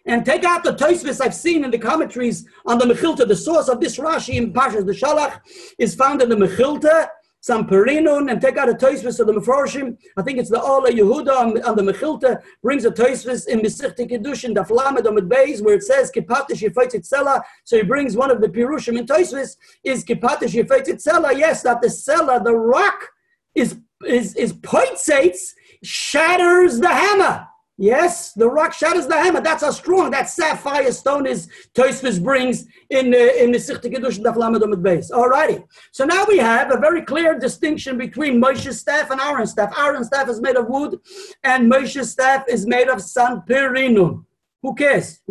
[0.09, 3.27] And take out the Tosfos I've seen in the commentaries on the Mechilta.
[3.27, 5.41] The source of this Rashi in Pashas the Shalach
[5.77, 7.09] is found in the Mechilta,
[7.41, 9.95] some Perinun, and take out a Tosfos of the Mefarshim.
[10.17, 14.09] I think it's the Ola Yehuda on, on the Mechilta brings a Tosfos in Mesichte
[14.09, 17.43] Kedushin, the Flamed on Beis, where it says Kipatish Yefetz Itzela.
[17.63, 21.37] So he brings one of the Pirushim in Tosfos is Kipatish Yefetz Itzela.
[21.37, 23.09] Yes, that the Sela, the rock,
[23.53, 25.53] is is is poitzates
[25.83, 27.47] shatters the hammer.
[27.81, 29.39] Yes, the rock shatters the hammer.
[29.39, 31.47] That's how strong that sapphire stone is.
[31.73, 35.09] Tosfos brings in the in the Sichte Kedushin Daf Lamed Amud Beis.
[35.11, 35.63] Alrighty.
[35.93, 39.73] So now we have a very clear distinction between Moshe's staff and Aaron's staff.
[39.79, 40.99] Aaron's staff is made of wood,
[41.45, 44.25] and Moshe's staff is made of sanpirinum.
[44.61, 45.21] Who cares?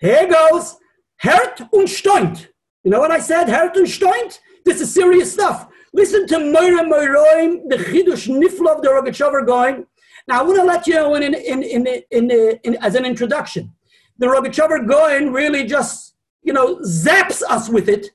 [0.00, 0.76] Here goes.
[1.16, 2.48] Hert und steunt.
[2.84, 3.48] You know what I said?
[3.48, 4.38] Hert und steunt.
[4.66, 5.68] This is serious stuff.
[5.94, 9.86] Listen to Moira Moiroim, the Chidush Nifla the Rogachover Gaon.
[10.28, 12.30] Now, I want to let you know in, in, in, in, in,
[12.64, 13.72] in, as an introduction.
[14.18, 18.10] The Rogachover Gaon really just, you know, zaps us with it.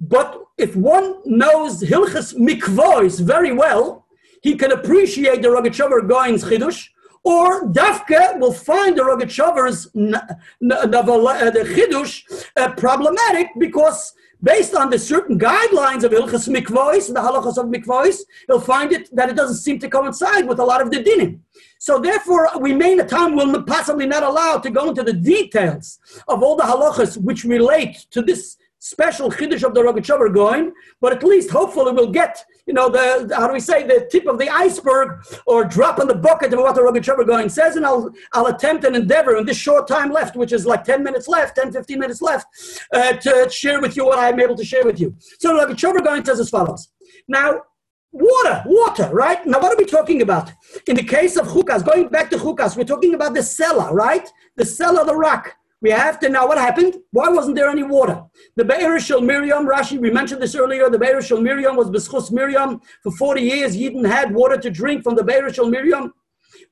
[0.00, 4.06] But if one knows Hilchas Mikvois very well,
[4.42, 6.88] he can appreciate the Rogachover Gaon's Chidush,
[7.24, 14.12] or Dafka will find the Rogachover's the Chidush uh, problematic because
[14.42, 19.14] based on the certain guidelines of Ilchas Mikvois, the halachas of Mikvois, he'll find it
[19.14, 21.40] that it doesn't seem to coincide with a lot of the dinim.
[21.78, 25.12] So therefore, we may in a time will possibly not allow to go into the
[25.12, 30.72] details of all the halachas which relate to this special chiddush of the Rogachover Gaon,
[31.00, 34.26] but at least hopefully we'll get, you know, the, how do we say, the tip
[34.26, 37.84] of the iceberg or drop in the bucket of what the Rogachover Gaon says, and
[37.84, 41.28] I'll, I'll attempt and endeavor in this short time left, which is like 10 minutes
[41.28, 42.46] left, 10, 15 minutes left,
[42.92, 45.14] uh, to share with you what I'm able to share with you.
[45.38, 46.88] So the Rogachover Gaon says as follows.
[47.26, 47.62] Now,
[48.10, 49.46] Water, water, right?
[49.46, 50.50] Now, what are we talking about?
[50.86, 54.26] In the case of Chukas, going back to Chukas, we're talking about the cellar, right?
[54.56, 55.54] The cellar, the rock.
[55.80, 56.96] We have to now, what happened?
[57.12, 58.24] Why wasn't there any water?
[58.56, 62.80] The Be'er Miriam, Rashi, we mentioned this earlier, the Be'er Miriam was B'schus Miriam.
[63.02, 66.12] For 40 years, Yidden had water to drink from the Be'er Miriam.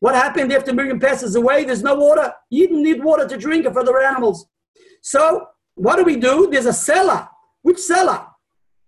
[0.01, 1.65] What happened after Miriam passes away?
[1.65, 2.33] There's no water.
[2.53, 4.47] Yidden need water to drink for their animals.
[5.03, 5.47] So,
[5.77, 6.49] what do we do?
[6.51, 7.29] There's a cellar.
[7.63, 8.27] Which cellar?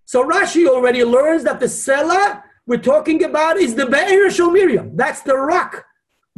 [0.04, 4.96] So Rashi already learns that the cellar we're talking about is the Be'er Miriam.
[4.96, 5.84] That's the rock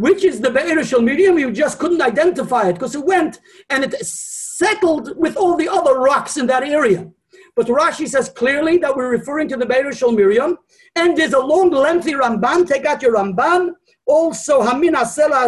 [0.01, 3.85] which is the Be'er Shel Miriam, you just couldn't identify it because it went and
[3.85, 7.07] it settled with all the other rocks in that area.
[7.55, 10.57] But Rashi says clearly that we're referring to the Be'er Shel Miriam,
[10.97, 12.67] and there's a long, lengthy Ramban.
[12.67, 13.73] Take out your Ramban.
[14.07, 15.47] Also, Hamin Asela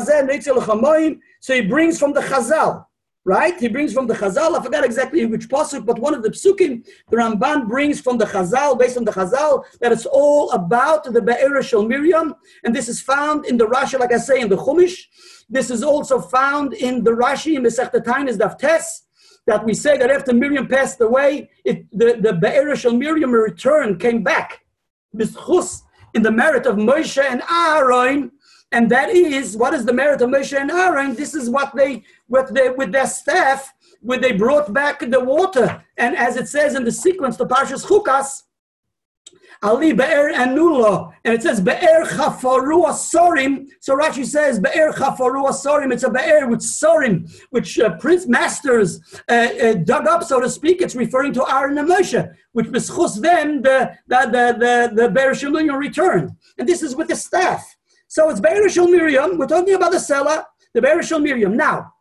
[0.68, 1.18] Chamoim.
[1.40, 2.84] So he brings from the Chazal
[3.25, 3.59] right?
[3.59, 4.59] He brings from the Chazal.
[4.59, 8.25] I forgot exactly which pasuk, but one of the psukim the Ramban brings from the
[8.25, 12.89] Chazal, based on the Chazal, that it's all about the Be'er Shel Miriam, and this
[12.89, 14.99] is found in the Rashi, like I say, in the Chumash.
[15.49, 19.03] This is also found in the Rashi in the Tainis Daf Tes,
[19.47, 24.01] that we say that after Miriam passed away, it, the, the Be'er Shel Miriam returned,
[24.01, 24.61] came back,
[26.14, 28.31] in the merit of Moshe and Aaron,
[28.73, 31.14] and that is what is the merit of Moshe and Aaron?
[31.14, 35.85] This is what they, what they with their staff, when they brought back the water.
[35.97, 38.43] And as it says in the sequence, the Parshas Chukas,
[39.62, 43.68] Ali Be'er Anula, and it says Be'er Chafaru Asorim.
[43.81, 45.93] So Rashi says Be'er Chafaru Asorim.
[45.93, 50.51] It's a Be'er with Sorim, which uh, prince masters uh, uh, dug up, so to
[50.51, 50.81] speak.
[50.81, 55.79] It's referring to Aaron and Moshe, which B'schus them the the the the, the Be'er
[55.79, 57.77] returned, and this is with the staff.
[58.13, 59.39] So it's Be'er Shel Miriam.
[59.39, 60.45] We're talking about the seller,
[60.75, 61.57] the Be'er Shel Miriam.
[61.57, 61.95] Now,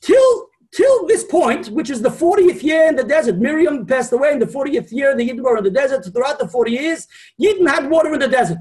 [0.00, 4.32] till till this point, which is the 40th year in the desert, Miriam passed away
[4.32, 5.14] in the 40th year.
[5.14, 6.10] The Yidden were in the desert.
[6.10, 7.06] Throughout the 40 years,
[7.38, 8.56] Yidden had water in the desert.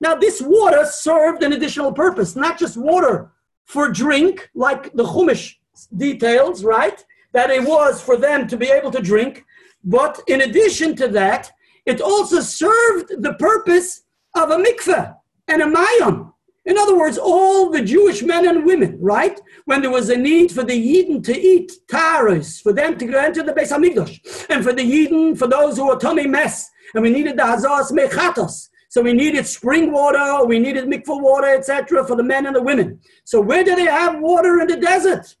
[0.00, 3.32] Now, this water served an additional purpose, not just water
[3.64, 5.56] for drink, like the Chumash
[5.96, 7.04] details, right?
[7.32, 9.44] That it was for them to be able to drink.
[9.82, 11.50] But in addition to that,
[11.84, 14.02] it also served the purpose
[14.36, 15.16] of a mikveh
[15.48, 16.30] and a mayon.
[16.66, 19.38] In other words, all the Jewish men and women, right?
[19.66, 23.22] When there was a need for the Yidden to eat taros, for them to go
[23.24, 27.02] into the Beis Hamikdash, and for the Yidden, for those who were tamei meis, and
[27.02, 28.70] we needed the Hazas Mechatos.
[28.88, 32.62] So we needed spring water, we needed mikvah water, etc., for the men and the
[32.62, 33.00] women.
[33.24, 35.34] So where do they have water in the desert?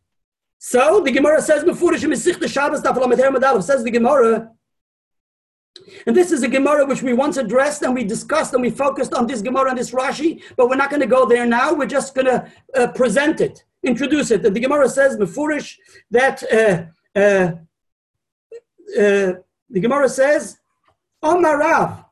[0.58, 1.66] So the Gemara says says
[3.84, 4.50] the Gemara,
[6.06, 9.12] and this is a Gemara which we once addressed and we discussed and we focused
[9.14, 11.74] on this Gemara and this Rashi, but we're not going to go there now.
[11.74, 14.44] We're just going to uh, present it, introduce it.
[14.44, 15.76] And the Gemara says Mefurish
[16.10, 17.52] that uh, uh,
[18.96, 19.32] uh,
[19.70, 20.58] the Gemara says
[21.22, 22.04] Omar Rav.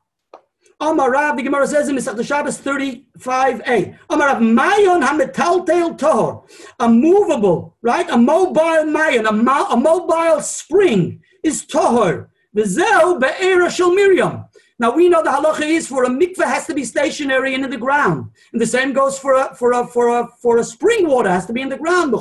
[0.81, 3.97] Omar the Gemara says in Mesach Shabbos 35a.
[4.09, 6.43] Omar Rav, Mayon HaMetaltel Tohor.
[6.79, 8.09] A movable, right?
[8.09, 12.27] A mobile Mayon, a, mo- a mobile spring is Tohor.
[12.55, 14.45] V'zeu be'era shel Miriam.
[14.79, 17.77] Now we know the halacha is for a mikveh has to be stationary in the
[17.77, 21.29] ground, and the same goes for a for a for a for a spring water
[21.29, 22.13] has to be in the ground.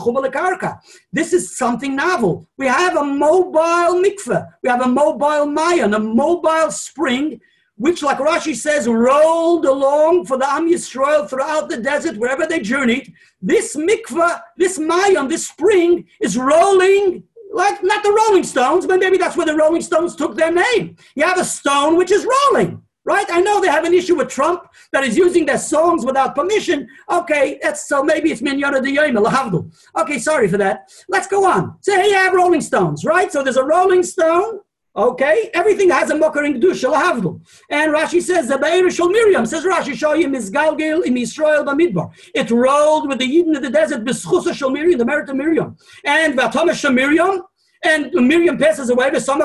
[1.12, 2.46] This is something novel.
[2.58, 4.46] We have a mobile mikveh.
[4.62, 7.40] We have a mobile mayan, a mobile spring,
[7.76, 12.60] which, like Rashi says, rolled along for the Am Yisrael throughout the desert wherever they
[12.60, 13.12] journeyed.
[13.40, 19.18] This mikveh, this mayan, this spring is rolling like not the Rolling Stones, but maybe
[19.18, 20.96] that's where the Rolling Stones took their name.
[21.14, 23.26] You have a stone which is rolling, right?
[23.30, 26.88] I know they have an issue with Trump that is using their songs without permission.
[27.10, 30.90] Okay, that's so maybe it's Minyana de Yom Okay, sorry for that.
[31.08, 31.76] Let's go on.
[31.80, 33.30] So here you have Rolling Stones, right?
[33.30, 34.60] So there's a Rolling Stone.
[34.94, 37.40] Okay, everything has a mocker in Kedusha lahavdul.
[37.70, 42.12] And Rashi says, the Shal Miriam, says Rashi, show you Mizgalgil in Israel Bamidbar.
[42.34, 45.78] It rolled with the Yidden of the desert, Beschusa Shal Miriam, the merit of Miriam.
[46.04, 47.40] And Vatama Shal Miriam,
[47.82, 49.38] and Miriam passes away, there's no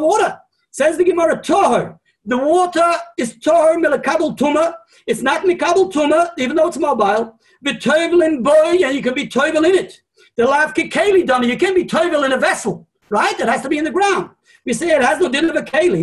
[0.00, 0.40] water.
[0.70, 1.98] Says the Gemara, Toher.
[2.24, 4.74] The water is Toher Milakabel Tuma.
[5.06, 7.38] It's not Mikabel Tuma, even though it's mobile.
[7.64, 10.00] V'tovel boy, and you can be tovel in it.
[10.36, 13.38] The lav kekeli you can be tovel in a vessel right?
[13.38, 14.30] It has to be in the ground.
[14.64, 16.02] We say it has no din of a keli.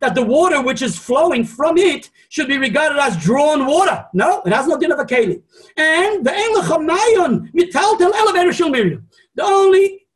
[0.00, 4.06] That the water which is flowing from it should be regarded as drawn water.
[4.12, 5.42] No, it has no din of a keli.
[5.76, 6.32] And the
[8.14, 8.52] elevator
[9.34, 10.06] The only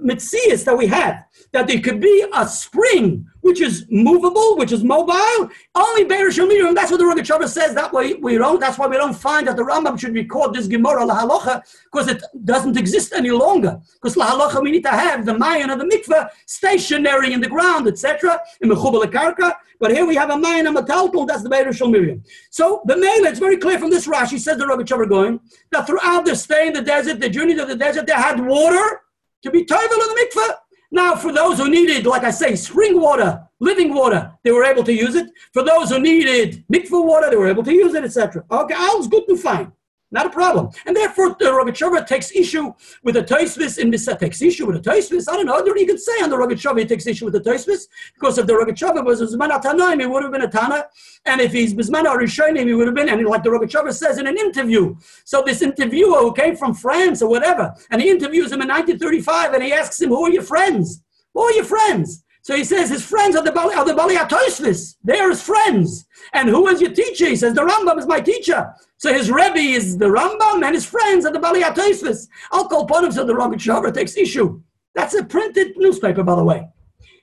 [0.00, 4.82] mitzias that we have that there could be a spring which is movable, which is
[4.82, 5.48] mobile.
[5.74, 7.74] Only Be'er Shemirim, that's what the Rogatchover says.
[7.74, 10.66] That way we don't, that's why we don't find that the Rambam should record this
[10.66, 13.80] Gemara La Halacha, because it doesn't exist any longer.
[13.94, 17.48] Because La Halacha, we need to have the Mayan of the mikveh stationary in the
[17.48, 18.40] ground, etc.
[18.60, 19.54] in Mechubal Karka.
[19.78, 22.26] But here we have a Mayan and a Talpul, that's the Be'er Shemirim.
[22.50, 25.38] So the Mela, it's very clear from this Rashi, says the Rogatchover Gaon,
[25.70, 29.02] that throughout their stay in the desert, the journey to the desert, they had water
[29.42, 30.54] to be toivel in the mikveh.
[30.90, 34.84] Now, for those who needed, like I say, spring water, living water, they were able
[34.84, 35.30] to use it.
[35.52, 38.44] For those who needed mikvah water, they were able to use it, etc.
[38.50, 39.72] Okay, all's good to find.
[40.16, 40.70] Not a problem.
[40.86, 44.90] And therefore, the Rogatchover takes issue with the Toisvis in this, takes issue with the
[44.90, 45.28] Toisvis.
[45.28, 47.82] I don't know, you could say on the Rogatchover he takes issue with the Toisvis,
[48.14, 50.86] because if the Rogatchover was Zman Tanaim, he would have been a Tana.
[51.26, 54.26] And if he's Bizman Rishonim, he would have been, and like the Rogatchover says in
[54.26, 54.96] an interview.
[55.26, 59.52] So this interviewer who came from France or whatever, and he interviews him in 1935,
[59.52, 61.02] and he asks him, who are your friends?
[61.34, 62.24] Who are your friends?
[62.46, 64.98] So he says his friends are the Bali, are the Bali Atoisvis.
[65.02, 66.06] They're his friends.
[66.32, 67.26] And who is your teacher?
[67.26, 68.72] He says the Rambam is my teacher.
[68.98, 72.28] So his Rebbe is the Rambam and his friends are the Bali Atoisvis.
[72.52, 74.62] I'll call upon him so the Rogatchover takes issue.
[74.94, 76.68] That's a printed newspaper, by the way,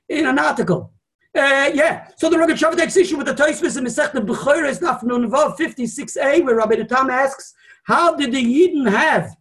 [0.09, 0.91] in an article.
[1.33, 5.03] Uh, yeah, so the Rogatchover takes issue with the Toisvis in Masech the Bechoros Daf
[5.03, 7.53] Nunvav 56a, where Rabbi Tam asks,
[7.85, 9.33] how did the Yidden have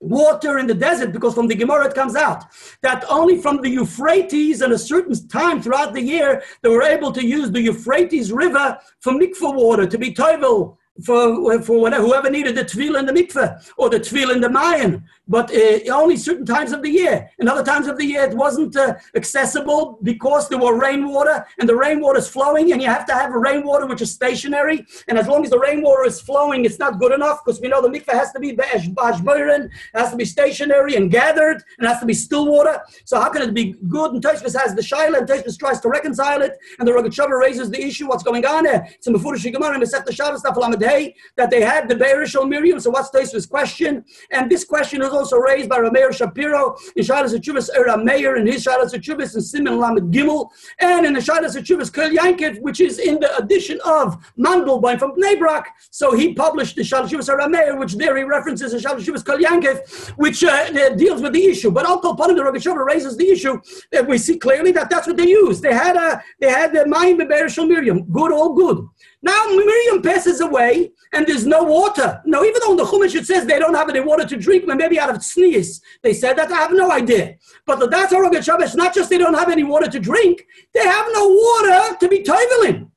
[0.00, 2.44] water in the desert because from the Gemara it comes out
[2.80, 7.12] that only from the Euphrates and a certain time throughout the year they were able
[7.12, 12.30] to use the Euphrates River for mikvah water to be toivel for, for whatever, whoever
[12.30, 16.16] needed the tefillah in the mikveh or the tefillah in the mayan, but uh, only
[16.16, 17.30] certain times of the year.
[17.38, 21.68] In other times of the year, it wasn't uh, accessible because there were rainwater and
[21.68, 24.84] the rainwater is flowing, and you have to have a rainwater which is stationary.
[25.08, 27.80] And as long as the rainwater is flowing, it's not good enough because we know
[27.80, 32.06] the mikveh has to be bashburin, has to be stationary and gathered, and has to
[32.06, 32.80] be still water.
[33.04, 34.12] So how can it be good?
[34.12, 37.70] And Toshvis has the shaila, and Toshvis tries to reconcile it, and the Rogatchover raises
[37.70, 38.88] the issue: what's going on there?
[38.94, 40.42] It's in the Gemara and the Shabbos
[41.36, 42.78] that they had the Be'erishal Miriam.
[42.80, 44.04] So what's Tosfos question?
[44.30, 48.46] And this question is also raised by Rameir Shapiro in Shalas Achuvas Era Meir in
[48.46, 50.48] his Shalas Achuvas and Simon Lamed Gimel,
[50.80, 55.12] and in the Shalas Achuvas Kol Yankiv, which is in the edition of Mandelbaum from
[55.12, 55.66] Bnei Brak.
[55.90, 59.24] So he published the Shalas Achuvas Era Meir, which there he references the Shalas Achuvas
[59.24, 61.70] Kol Yankiv, which uh, deals with the issue.
[61.70, 63.60] But Al Kolpanim, the Rogachover raises the issue
[63.92, 65.62] that we see clearly that that's what they used.
[65.62, 68.86] They had a they had the Mayim Be'erishal Miriam, good, all good.
[69.22, 72.22] Now Miriam passes away and there's no water.
[72.24, 74.98] No, even though the Chumash it says they don't have any water to drink, maybe
[74.98, 75.82] out of sneeze.
[76.02, 77.36] They said that, I have no idea.
[77.66, 80.84] But the that's Rogat Shabbos, not just they don't have any water to drink, they
[80.84, 82.90] have no water to be toiveling.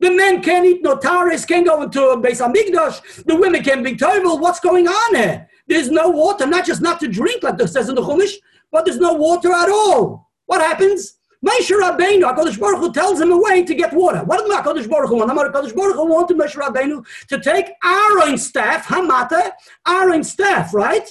[0.00, 3.24] The men can't eat no taris, can't go into a Beis Hamikdash.
[3.24, 4.40] The women can't be toivel.
[4.40, 5.48] What's going on here?
[5.66, 8.34] There's no water, not just not to drink, like it says in the Chumash,
[8.70, 10.30] but there's no water at all.
[10.46, 11.19] What happens?
[11.44, 14.22] Moshe Rabbeinu, HaKadosh Baruch Hu tells him a way to get water.
[14.24, 15.30] What did HaKadosh Baruch Hu want?
[15.30, 19.52] HaKadosh Baruch Hu wanted Moshe Rabbeinu to take Aaron's staff, Hamata,
[19.88, 21.08] Aaron's staff, right?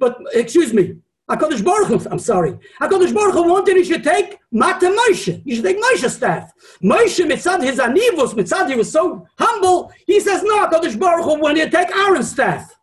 [0.00, 0.96] But, excuse me,
[1.30, 2.58] HaKadosh Baruch Hu, I'm sorry.
[2.80, 5.40] HaKadosh Baruch Hu wanted he should take Mata Moshe.
[5.44, 6.52] He should take Moshe's staff.
[6.82, 11.40] Moshe, mitzad his anivus, mitzad he was so humble, he says, no, HaKadosh Baruch Hu
[11.40, 12.74] wanted to take Aaron's staff.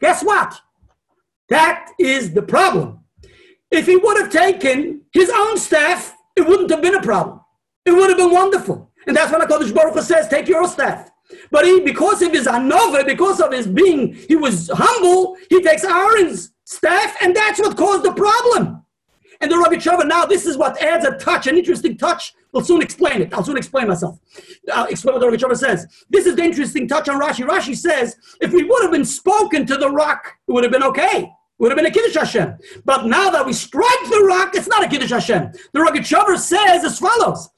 [0.00, 0.60] Guess what?
[1.48, 2.99] That is the problem.
[3.70, 7.40] If he would have taken his own staff, it wouldn't have been a problem.
[7.84, 8.90] It would have been wonderful.
[9.06, 11.10] And that's what HaKadosh Baruch Hu says, take your staff.
[11.50, 15.84] But he, because of his anova, because of his being, he was humble, he takes
[15.84, 18.84] Aaron's staff, and that's what caused the problem.
[19.40, 22.34] And the Rogachover, now this is what adds a touch, an interesting touch.
[22.52, 23.32] We'll soon explain it.
[23.32, 24.18] I'll soon explain myself.
[24.72, 25.86] I'll explain what the Rogachover says.
[26.10, 27.46] This is the interesting touch on Rashi.
[27.46, 30.82] Rashi says, if we would have been spoken to the rock, it would have been
[30.82, 32.56] okay would have been a Kiddush Hashem.
[32.84, 35.52] But now that we strike the rock, it's not a Kiddush Hashem.
[35.72, 37.48] The Rogachover says as follows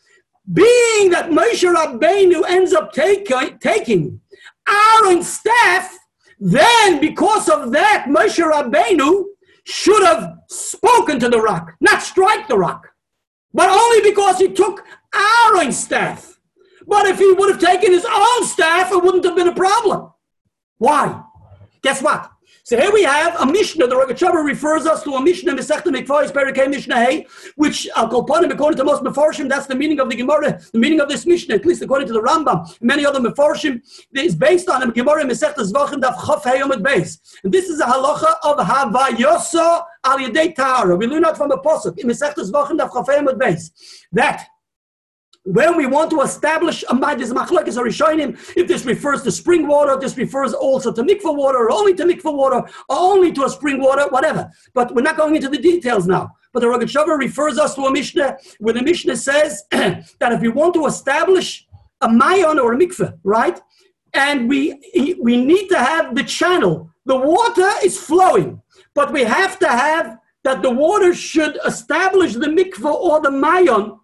[0.52, 3.30] Being that Moshe Rabbeinu ends up take,
[3.60, 4.20] taking
[4.68, 5.96] Aaron's staff,
[6.40, 9.24] then because of that, Moshe Rabbeinu
[9.64, 12.88] should have spoken to the rock, not strike the rock.
[13.54, 14.84] But only because he took
[15.14, 16.40] Aaron's staff.
[16.88, 20.10] But if he would have taken his own staff, it wouldn't have been a problem.
[20.78, 21.22] Why?
[21.82, 22.31] Guess what?
[22.64, 23.88] So here we have a Mishnah.
[23.88, 28.08] The Rogachover refers us to a Mishnah, Masechta Mikvayis Perikei Mishnah Hey, which uh, Al
[28.08, 31.26] Kolpanim, according to most Mefarshim, that's the meaning of the Gemara, the meaning of this
[31.26, 33.82] Mishnah, at least according to the Rambam, many other Mefarshim,
[34.14, 37.18] is based on a Gemara Masechta Zvachim Daf Chof Hey Beis.
[37.42, 40.94] And this is a halacha of Havayoso Al Yedei Tahara.
[40.94, 43.72] We learn out from posuk in Masechta Zvachim Daf Chof Hey Yomad Beis.
[44.12, 44.46] That
[45.44, 49.66] when we want to establish a majlis machlokes or rishonim, if this refers to spring
[49.66, 53.44] water, this refers also to mikvah water, or only to mikvah water, or only to
[53.44, 54.50] a spring water, whatever.
[54.72, 56.30] But we're not going into the details now.
[56.52, 60.48] But the Rogachover refers us to a Mishnah where the Mishnah says that if we
[60.48, 61.66] want to establish
[62.00, 63.60] a mayon or a mikvah, right,
[64.14, 68.62] and we we need to have the channel, the water is flowing,
[68.94, 73.98] but we have to have that the water should establish the mikvah or the mayon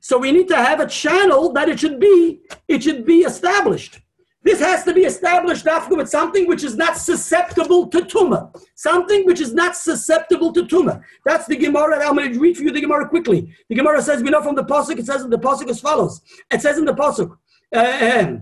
[0.00, 4.00] so we need to have a channel that it should be, it should be established.
[4.42, 8.56] This has to be established after with something which is not susceptible to tumah.
[8.74, 11.02] Something which is not susceptible to tumah.
[11.26, 12.06] That's the Gemara.
[12.06, 13.54] I'm going to read for you the Gemara quickly.
[13.68, 16.22] The Gemara says, we know from the Pasuk, it says in the Pasuk as follows.
[16.50, 17.36] It says in the Pasuk,
[17.74, 18.38] uh,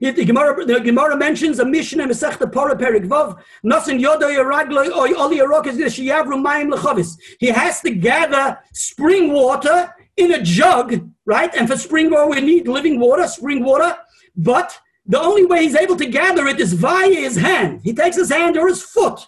[0.00, 3.38] the Gemara, the Gemara mentions a mission in Masechta Para Perik Vav.
[3.62, 7.18] Nothing yodo yaragloi or oli yarok is sheyavru mayim lechavis.
[7.38, 11.54] He has to gather spring water in a jug, right?
[11.54, 13.96] And for spring water, we need living water, spring water.
[14.36, 17.80] But the only way he's able to gather it is via his hand.
[17.82, 19.26] He takes his hand or his foot,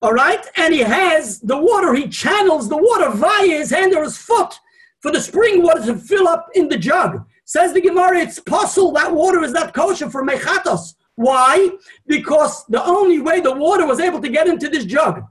[0.00, 0.44] all right?
[0.56, 4.60] And he has the water, he channels the water via his hand or his foot
[5.00, 7.26] for the spring water to fill up in the jug.
[7.44, 10.94] Says the Gemara, it's possible that water is not kosher for mechatos.
[11.14, 11.70] Why?
[12.06, 15.24] Because the only way the water was able to get into this jug,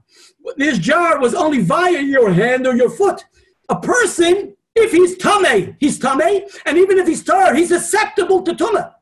[0.56, 3.24] this jar was only via your hand or your foot.
[3.70, 8.52] A person if he's tame, he's tame, and even if he's tar, he's susceptible to
[8.54, 8.94] tumah.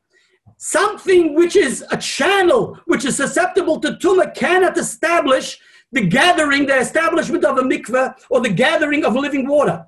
[0.57, 5.59] Something which is a channel which is susceptible to tumah cannot establish
[5.91, 9.85] the gathering, the establishment of a mikveh or the gathering of living water.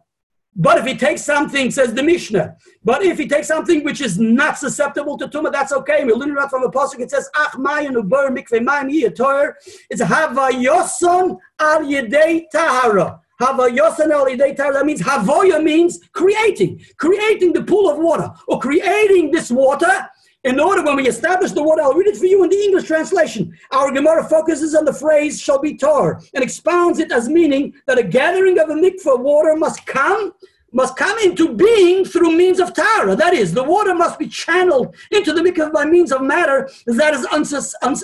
[0.56, 4.20] But if he takes something, says the Mishnah, but if he takes something which is
[4.20, 6.04] not susceptible to tumah, that's okay.
[6.04, 7.00] We learn that from a pasuk.
[7.00, 9.54] It says, "Ach mayan uber mikveh mayan yiyator."
[9.90, 13.22] It's havayoson al yedei tahara.
[13.40, 20.10] That means Havoya means creating, creating the pool of water or creating this water
[20.44, 21.82] in order when we establish the water.
[21.82, 23.58] I'll read it for you in the English translation.
[23.72, 27.98] Our Gemara focuses on the phrase shall be tar and expounds it as meaning that
[27.98, 30.34] a gathering of a mikvah water must come
[30.72, 33.16] must come into being through means of tara.
[33.16, 37.16] That is, the water must be channeled into the mikvah by means of matter that
[37.16, 38.04] is unsus- uns-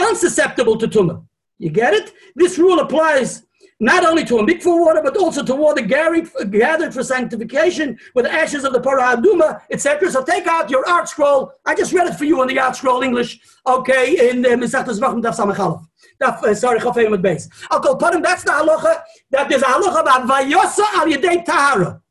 [0.00, 1.24] unsusceptible to tumah.
[1.58, 2.12] You get it?
[2.34, 3.44] This rule applies
[3.80, 8.64] not only to a mikvah water, but also to water gathered for sanctification with ashes
[8.64, 10.10] of the Parah Aduma, etc.
[10.10, 11.50] So take out your ArtScroll.
[11.64, 15.22] I just read it for you on the ArtScroll English, okay, in the Misachtas Vachim
[15.22, 15.86] Daf Samachalov.
[16.22, 17.48] Daf, uh, sorry, Chafayim at base.
[17.70, 22.02] Call Parim, that's the halacha, that there's a halacha about Vayosa al Yedei Tahara.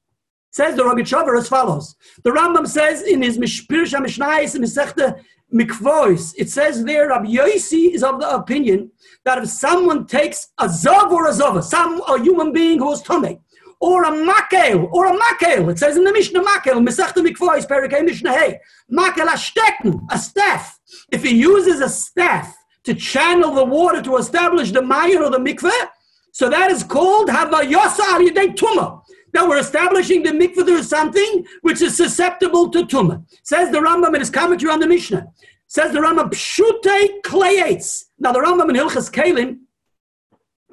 [0.51, 1.95] Says the Rogat as follows.
[2.23, 5.23] The Rambam says in his Pirsha Mishnayis in Masechta
[5.53, 8.91] Mikvois, it says there, Rabbi Yossi is of the opinion
[9.25, 13.01] that if someone takes a zav or a zava, some a human being who is
[13.01, 13.39] tummy,
[13.79, 15.71] or a makel, or a makel.
[15.71, 18.59] It says in the Mishnah makel, Mesachta Mikvois, Perikei Mishnah Hey,
[18.91, 20.79] makel a stecken, a staff.
[21.11, 25.39] If he uses a staff to channel the water to establish the mayan or the
[25.39, 25.87] mikveh,
[26.31, 28.98] so that is called havayasa alidei tuma.
[29.33, 33.23] Now we're establishing the mikveh through something which is susceptible to tumah.
[33.43, 35.27] Says the Rambam in his commentary on the Mishnah.
[35.67, 38.05] Says the Rambam, pshute klayates.
[38.17, 39.59] Now the Rambam in Hilchas Kalim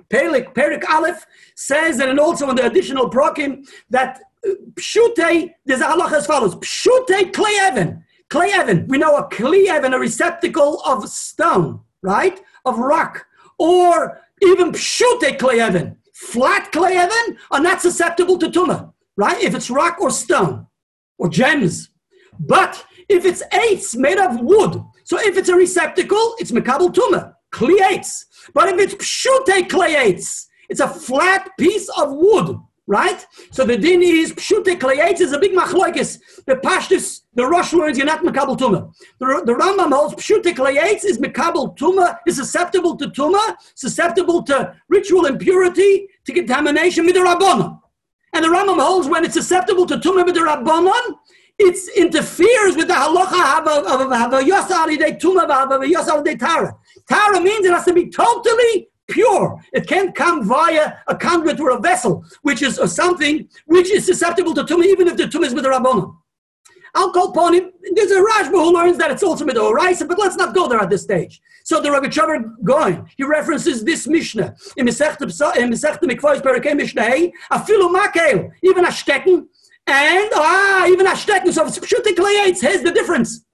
[0.09, 5.85] Perik, Perik Aleph says, and also in the additional prokim, that uh, pshute, there's a
[5.85, 7.33] halacha as follows, pshute.
[8.29, 12.41] Clay evan, we know a clay evan, a receptacle of stone, right?
[12.65, 13.25] Of rock.
[13.59, 19.43] Or even pshute clay evan, flat clay evan, are not susceptible to tumah, right?
[19.43, 20.67] If it's rock or stone
[21.19, 21.91] or gems.
[22.39, 27.35] But if it's eights made of wood, so if it's a receptacle, it's mekabel tumah,
[27.53, 28.27] cleates.
[28.55, 32.57] But if it's pshute kleyates, it's a flat piece of wood,
[32.87, 33.27] right?
[33.51, 36.21] So the din is pshute kleyates is a big machloikis.
[36.47, 38.93] The pashtus, the Rosh words, you're not mekabel tuma.
[39.19, 44.75] The, the Rambam holds pshute kleyates is mekabel tuma, is susceptible to tuma, susceptible to
[44.89, 47.81] ritual impurity, to contamination with the rabbanon.
[48.33, 51.17] And the Rambam holds when it's susceptible to tuma with the rabbanon,
[51.59, 56.77] it interferes with the halacha of a yosari de tuma of a yosari tara.
[57.09, 59.61] Tara means it has to be totally pure.
[59.73, 64.55] It can't come via a conduit or a vessel, which is something which is susceptible
[64.55, 66.17] to tumah, even if the tumah is with the rabbanon.
[66.95, 67.71] I'll call upon him.
[67.93, 70.79] There's a Rashba who learns that it's also with Oraisa, but let's not go there
[70.79, 71.43] at this stage.
[71.63, 77.95] So the Rogachover Gaon, he references this Mishnah in Masechta Mikvois Perakei Mishnah Hey, Afilu
[77.95, 79.47] Makel, even a stecken,
[79.87, 81.53] and ah, even a stecken.
[81.53, 82.17] So it's Pshutik
[82.61, 83.45] Here's the difference.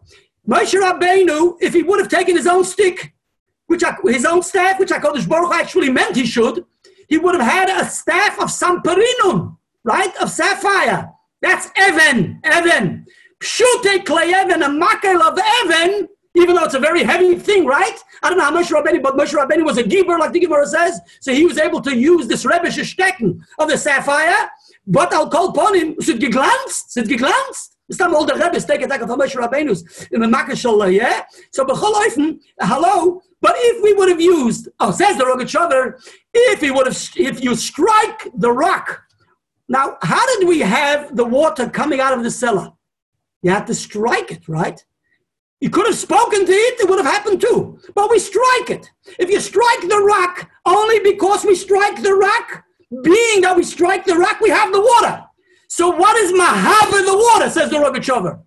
[0.49, 3.12] Moshe Rabbeinu, if he would have taken his own stick,
[3.73, 6.67] which I, his own staff, which I call HaKadosh Baruch actually meant he should,
[7.09, 11.11] he would have had a staff of samparinum, right, of sapphire.
[11.41, 13.07] That's Evan, Evan.
[13.41, 16.07] Pshute clay Evan, a makel of Evan,
[16.37, 17.99] even though it's a very heavy thing, right?
[18.23, 20.67] I don't know how Moshe Rabbeinu, but Moshe Rabbeinu was a giver, like the Gemara
[20.67, 24.51] says, so he was able to use this Rebbe Stecken of the sapphire,
[24.87, 27.71] but I'll call upon him, es hat geglanzt.
[27.89, 31.25] It's not all the Rebbe's take attack of Moshe Rabbeinu's in the Makashal, yeah?
[31.53, 36.01] So, B'chol hello, but if we would have used, oh, says the Rogachover,
[36.33, 39.03] if he would have, if you strike the rock.
[39.69, 42.71] Now, how did we have the water coming out of the cellar?
[43.43, 44.83] You had to strike it, right?
[45.61, 47.79] You could have spoken to it, it would have happened too.
[47.95, 48.89] But we strike it.
[49.19, 52.65] If you strike the rock only because we strike the rock,
[53.03, 55.25] being that we strike the rock, we have the water.
[55.69, 58.41] So what is Mahav the water, says the Rogachover?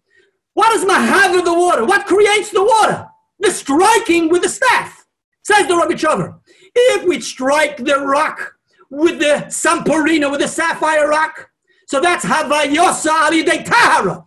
[0.53, 1.83] What is Mahav the water?
[1.83, 3.07] What creates the water?
[3.39, 5.05] The striking with the staff.
[5.43, 6.39] Says the Rogachover.
[6.73, 8.55] If we strike the rock
[8.89, 11.49] with the Samporino, with the sapphire rock,
[11.87, 14.25] so that's Havayosa Ali Tahara.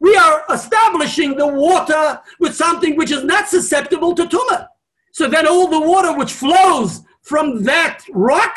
[0.00, 4.68] We are establishing the water with something which is not susceptible to tumah.
[5.12, 8.54] So then all the water which flows from that rock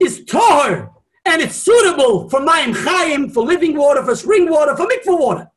[0.00, 0.90] is tahor,
[1.24, 5.50] and it's suitable for mayim chayim, for living water, for spring water, for mikvah water.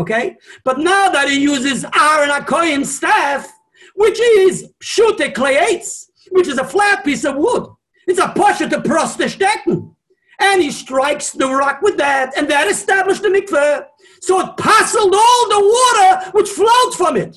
[0.00, 0.36] Okay?
[0.64, 3.52] But now that he uses Aaron Akoyim's staff,
[3.94, 7.66] which is Shute Kleates, which is a flat piece of wood,
[8.06, 9.94] it's a pasha to prostestecken.
[10.40, 13.84] And he strikes the rock with that, and that established the mikveh.
[14.22, 17.36] So it parceled all the water which flowed from it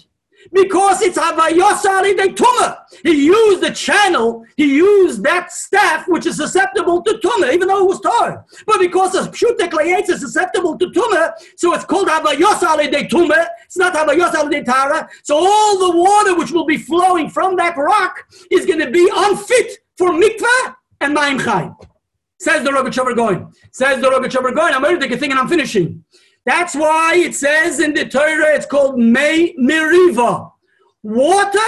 [0.54, 2.78] because it's Havayosali de Tuma.
[3.04, 7.80] He used the channel, he used that staff which is susceptible to Tumah, even though
[7.80, 8.46] it was tar.
[8.66, 9.74] But because the Pshutek
[10.10, 13.48] is susceptible to Tumah, so it's called Havayosali de Tuma.
[13.66, 15.10] It's not Havayosali de Tara.
[15.24, 19.10] So all the water which will be flowing from that rock is going to be
[19.14, 21.76] unfit for mikvah and Maim Chaim.
[22.40, 23.54] Says the Rogachover Gaon.
[23.72, 24.74] Says the Rogachover Gaon.
[24.74, 26.04] I'm already thinking I'm finishing.
[26.46, 30.52] That's why it says in the Torah it's called May Meriva,
[31.02, 31.60] water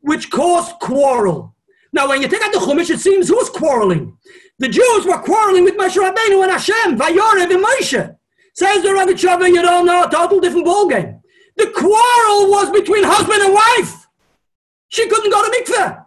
[0.00, 1.54] which caused quarrel.
[1.92, 4.16] Now, when you take out the Chumash, it seems who's quarreling?
[4.58, 8.16] The Jews were quarreling with Moshe Rabbeinu and Hashem, Vayorev and Moshe.
[8.54, 11.20] Says the Rogachover, you don't know, a total different ballgame.
[11.56, 14.06] The quarrel was between husband and wife.
[14.88, 16.06] She couldn't go to mikveh.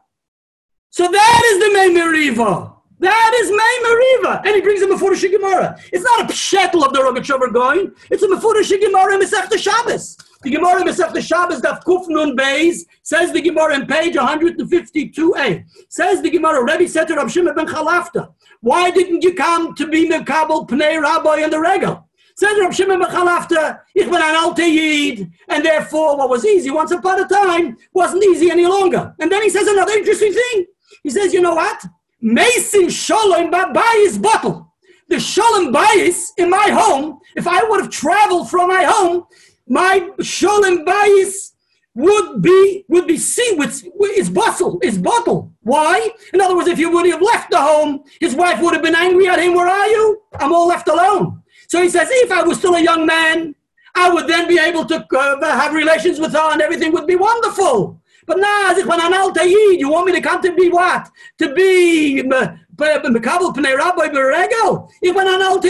[0.89, 2.72] So that is the May Meriva.
[3.03, 5.77] That is May And he brings him before the Shigimara.
[5.91, 7.93] It's not a pshetel of the Rogachover Gaon.
[8.09, 10.17] It's a before the Shigimara Mesech Shabbos.
[10.43, 15.65] The Gemara Mesech the Shabbos Daf Kuf Nun Beis says the Gemara in page 152a.
[15.87, 19.87] Says the Gemara, Rebbe said to Rav Shimon ben Chalafta, why didn't you come to
[19.87, 22.09] be Mekabel Pnei Rabbi in the Regal?
[22.35, 26.71] Says Rav Shimon ben Chalafta, ich bin an alte Yid, and therefore what was easy
[26.71, 29.15] once upon a time wasn't easy any longer.
[29.19, 30.65] And then he says another interesting thing.
[31.03, 31.85] He says, you know what?
[32.23, 34.73] Mason Shalom by his bottle.
[35.09, 39.25] the shalom bayis in my home, if I would have traveled from my home,
[39.67, 41.51] my shalom bayis
[41.93, 43.83] would be would be seen with
[44.15, 45.51] his bustle, his bottle.
[45.63, 46.09] Why?
[46.33, 48.95] In other words, if you would have left the home, his wife would have been
[48.95, 49.53] angry at him.
[49.53, 50.21] Where are you?
[50.39, 51.43] I'm all left alone.
[51.67, 53.53] So he says, if I was still a young man,
[53.95, 57.17] I would then be able to uh, have relations with her, and everything would be
[57.17, 58.01] wonderful.
[58.25, 58.37] But
[58.77, 61.09] if when I'm al you want me to come to be what?
[61.39, 64.89] To be um, mekabel pnei rabbi beregel.
[65.01, 65.61] If when I'm al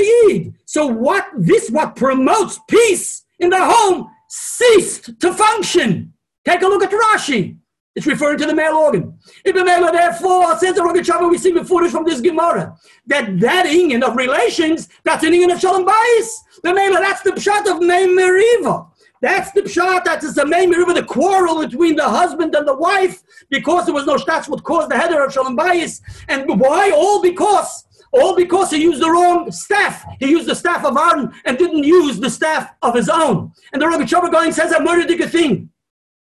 [0.65, 1.25] So what?
[1.38, 6.13] This what promotes peace in the home ceased to function.
[6.45, 7.57] Take a look at Rashi.
[7.95, 9.19] It's referring to the male organ.
[9.45, 12.75] Ibn therefore, says the Rogachover, we see the footage from this Gemara,
[13.05, 16.27] that that inyan of relations, that's an inyan of Shalom Bayis.
[16.63, 18.89] The Mela, that's the pshat of Mei Meriva.
[19.24, 23.24] That's the pshat, that's the Mei Meriva, the quarrel between the husband and the wife,
[23.50, 26.02] because there was no stats what caused the header of Shalom Bayis.
[26.28, 26.91] And why?
[26.91, 30.06] All because all because he used the wrong staff.
[30.20, 33.54] He used the staff of Aaron and didn't use the staff of his own.
[33.72, 35.70] And the Rogachover Gaon says a murdered thing.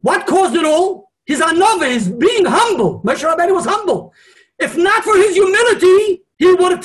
[0.00, 1.10] What caused it all?
[1.26, 3.02] His anova, his being humble.
[3.02, 4.14] Moshe Rabbeinu was humble.
[4.60, 6.84] If not for his humility, he would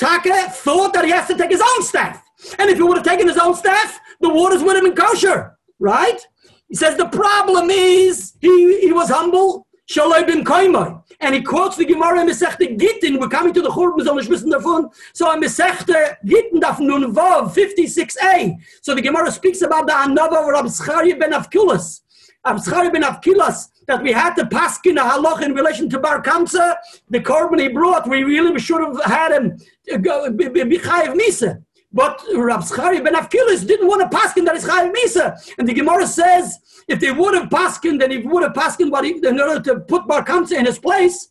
[0.56, 2.22] thought that he has to take his own staff.
[2.58, 5.56] And if he would have taken his own staff, the waters would have been kosher,
[5.82, 6.20] right?
[6.68, 9.66] He says the problem is he, he was humble.
[9.90, 11.02] Kaimai.
[11.20, 13.20] And he quotes the Gemara in Mesechta Gittin.
[13.20, 14.88] We're coming to the Churban, so wissen davon.
[15.12, 18.54] So in Mesechta Gittin, daf Nun Vav, 56a.
[18.80, 22.00] So the Gemara speaks about the Anava of Rab Zcharia ben Avkilas.
[22.46, 26.22] Abschari ben Avkilas, that we had to pass in a halach in relation to Bar
[26.22, 26.74] Kamsa,
[27.08, 29.58] the korban he brought, we really should have had him
[29.92, 31.62] uh, go be chayiv misa.
[31.92, 35.54] But Rab Zchari ben Avkilas didn't want to paskin that is chayiv misa.
[35.58, 36.58] And the Gemara says,
[36.88, 39.80] if they would have paskin, then he would have paskin what he, in order to
[39.80, 41.28] put Bar Kamsa in his place,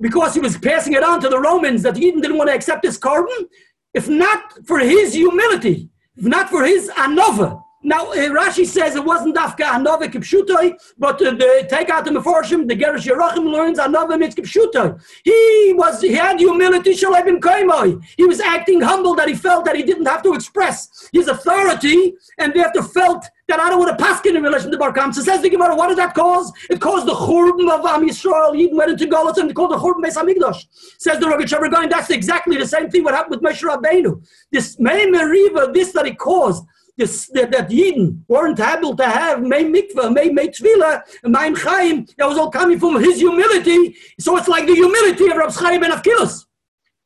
[0.00, 2.84] because he was passing it on to the Romans that Eden didn't want to accept
[2.84, 3.46] his korban,
[3.92, 9.04] if not for his humility, if not for his anova, now, uh, Rashi says it
[9.04, 13.78] wasn't Dafka Anova Kipshutoi, but uh, the take out the Meforshim, the Gerish Yerachim learns
[13.78, 15.00] Anova Mitz Kipshutoi.
[15.24, 18.04] He was, he had humility, Shalebin Koimoi.
[18.18, 22.14] He was acting humble that he felt that he didn't have to express his authority
[22.36, 25.22] and therefore felt that I don't want to pass in relation to Bar Kamsa.
[25.22, 26.52] says the Gemara, what did that cause?
[26.68, 28.54] It caused the Churban of Am Yisrael.
[28.54, 30.66] He went into Golos and called the Churban Beis Hamikdash.
[30.98, 34.22] Says the Rogachover Gaon, that's exactly the same thing what happened with Moshe Rabbeinu.
[34.52, 36.64] This Mei Meriva, this that he caused,
[36.98, 42.06] this, that, that Yidden weren't able to have May Mikvah, May May Tvila, May Chaim,
[42.18, 43.96] that was all coming from his humility.
[44.18, 45.92] So it's like the humility of Rab Chaim ben.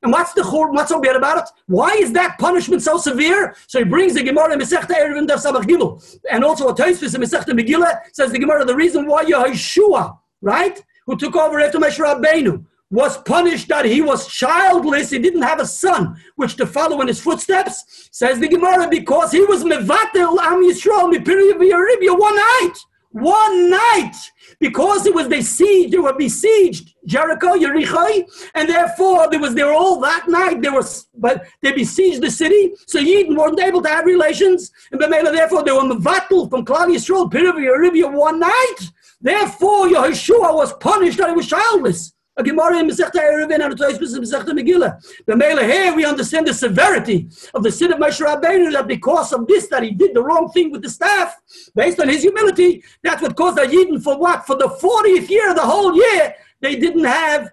[0.05, 1.51] And what's the what's so bad about it?
[1.67, 3.55] Why is that punishment so severe?
[3.69, 6.03] So he brings the Gemara Masechta Erevin Daf Sabach Gimel.
[6.29, 10.83] And also a Tosfos in Masechta Megillah says the Gemara, the reason why Yehoshua, right,
[11.07, 15.59] who took over after Moshe Rabbeinu, was punished that he was childless, he didn't have
[15.59, 20.39] a son, which to follow in his footsteps, says the Gemara, because he was mevatel
[20.39, 22.75] am Yisrael mipiriyah one night,
[23.13, 24.15] one night,
[24.61, 28.25] because it was besieged, they were besieged Jericho, Yericho,
[28.55, 30.61] and therefore there was they were all that night.
[30.61, 35.01] They were, but they besieged the city, so Yidden weren't able to have relations, and
[35.01, 38.81] therefore they were mevatel from Klal Yisrael piriyah one night.
[39.19, 42.13] Therefore, Yehoshua was punished that he was childless.
[42.37, 45.25] A Gemara in Erevin and a Masechta Megillah.
[45.27, 49.35] The Mele here we understand the severity of the sin of Moshe Rabbeinu that because
[49.35, 51.37] of this that he did the wrong thing with the staff,
[51.75, 55.53] based on his humility, that's what caused the Yidden for what for the 40th year,
[55.55, 57.51] the whole year they didn't have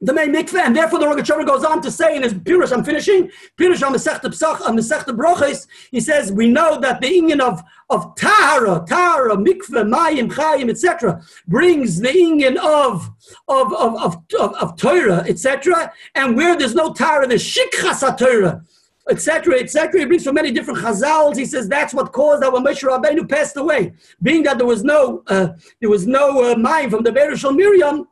[0.00, 2.84] the main mikveh, and therefore the Rogachover goes on to say in his Pirush, I'm
[2.84, 7.40] finishing, Pirush on Masechta Psach, on Masechta Brochis, he says, we know that the Inyan
[7.40, 13.10] of, of Tahara, Tahara, Mikveh, Mayim, Chayim, etc., brings the Inyan of,
[13.48, 18.62] of, of, of, of, of Torah, etc., and where there's no Tahara, there's Shikchas Torah,
[19.08, 20.00] etc., etc.
[20.00, 21.36] He brings from many different chazals.
[21.36, 23.92] He says that's what caused that when Moshe Rabbeinu passed away,
[24.22, 25.48] being that there was no uh,
[25.80, 28.08] there was no uh, mind from the Beresh Miriam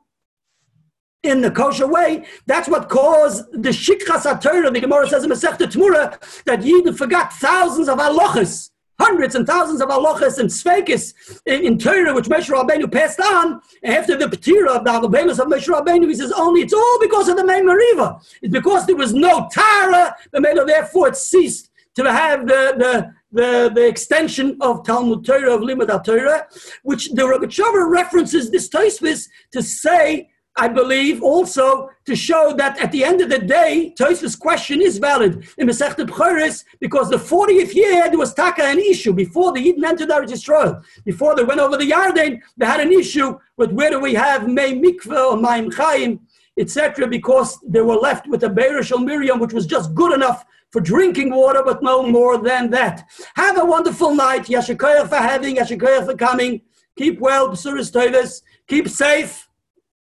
[1.23, 2.25] in the kosher way.
[2.47, 7.33] That's what caused the shikras HaTorah, the Gemara says in Masechta Tmura, that Yidden forgot
[7.33, 11.15] thousands of halachas, hundreds and thousands of halachas and sveikis
[11.47, 13.61] in, in Torah, which Moshe Rabbeinu passed on.
[13.85, 17.29] after the Petira of the Avabelis of Moshe Rabbeinu, he says only it's all because
[17.29, 18.21] of the Mei Mariva.
[18.43, 23.15] It's because there was no Tara, the Mela, therefore it ceased to have the, the
[23.33, 26.47] the, the extension of Talmud Torah, of Limud Torah,
[26.83, 32.93] which the Rogachover references this Tosfos to say I believe also to show that at
[32.93, 38.09] the end of the day, Tosfos' question is valid in Masechet because the 40th year
[38.09, 40.83] there was taka an issue before the Eden entered Eretz Yisrael.
[41.05, 44.47] Before they went over the Yarden, they had an issue with where do we have
[44.47, 46.21] May Mikveh or Maim Chaim
[46.59, 50.81] etc., because they were left with a Beirishal Miriam, which was just good enough for
[50.81, 53.05] drinking water, but no more than that.
[53.37, 54.45] Have a wonderful night.
[54.45, 56.63] Yashikoyah for having, Yashikoyah for coming.
[56.97, 58.43] Keep well, B'suris Tovis.
[58.69, 59.49] Keep safe.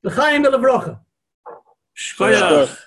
[0.04, 0.98] L'chaim v'levrocha.
[1.94, 2.86] Shkoyach.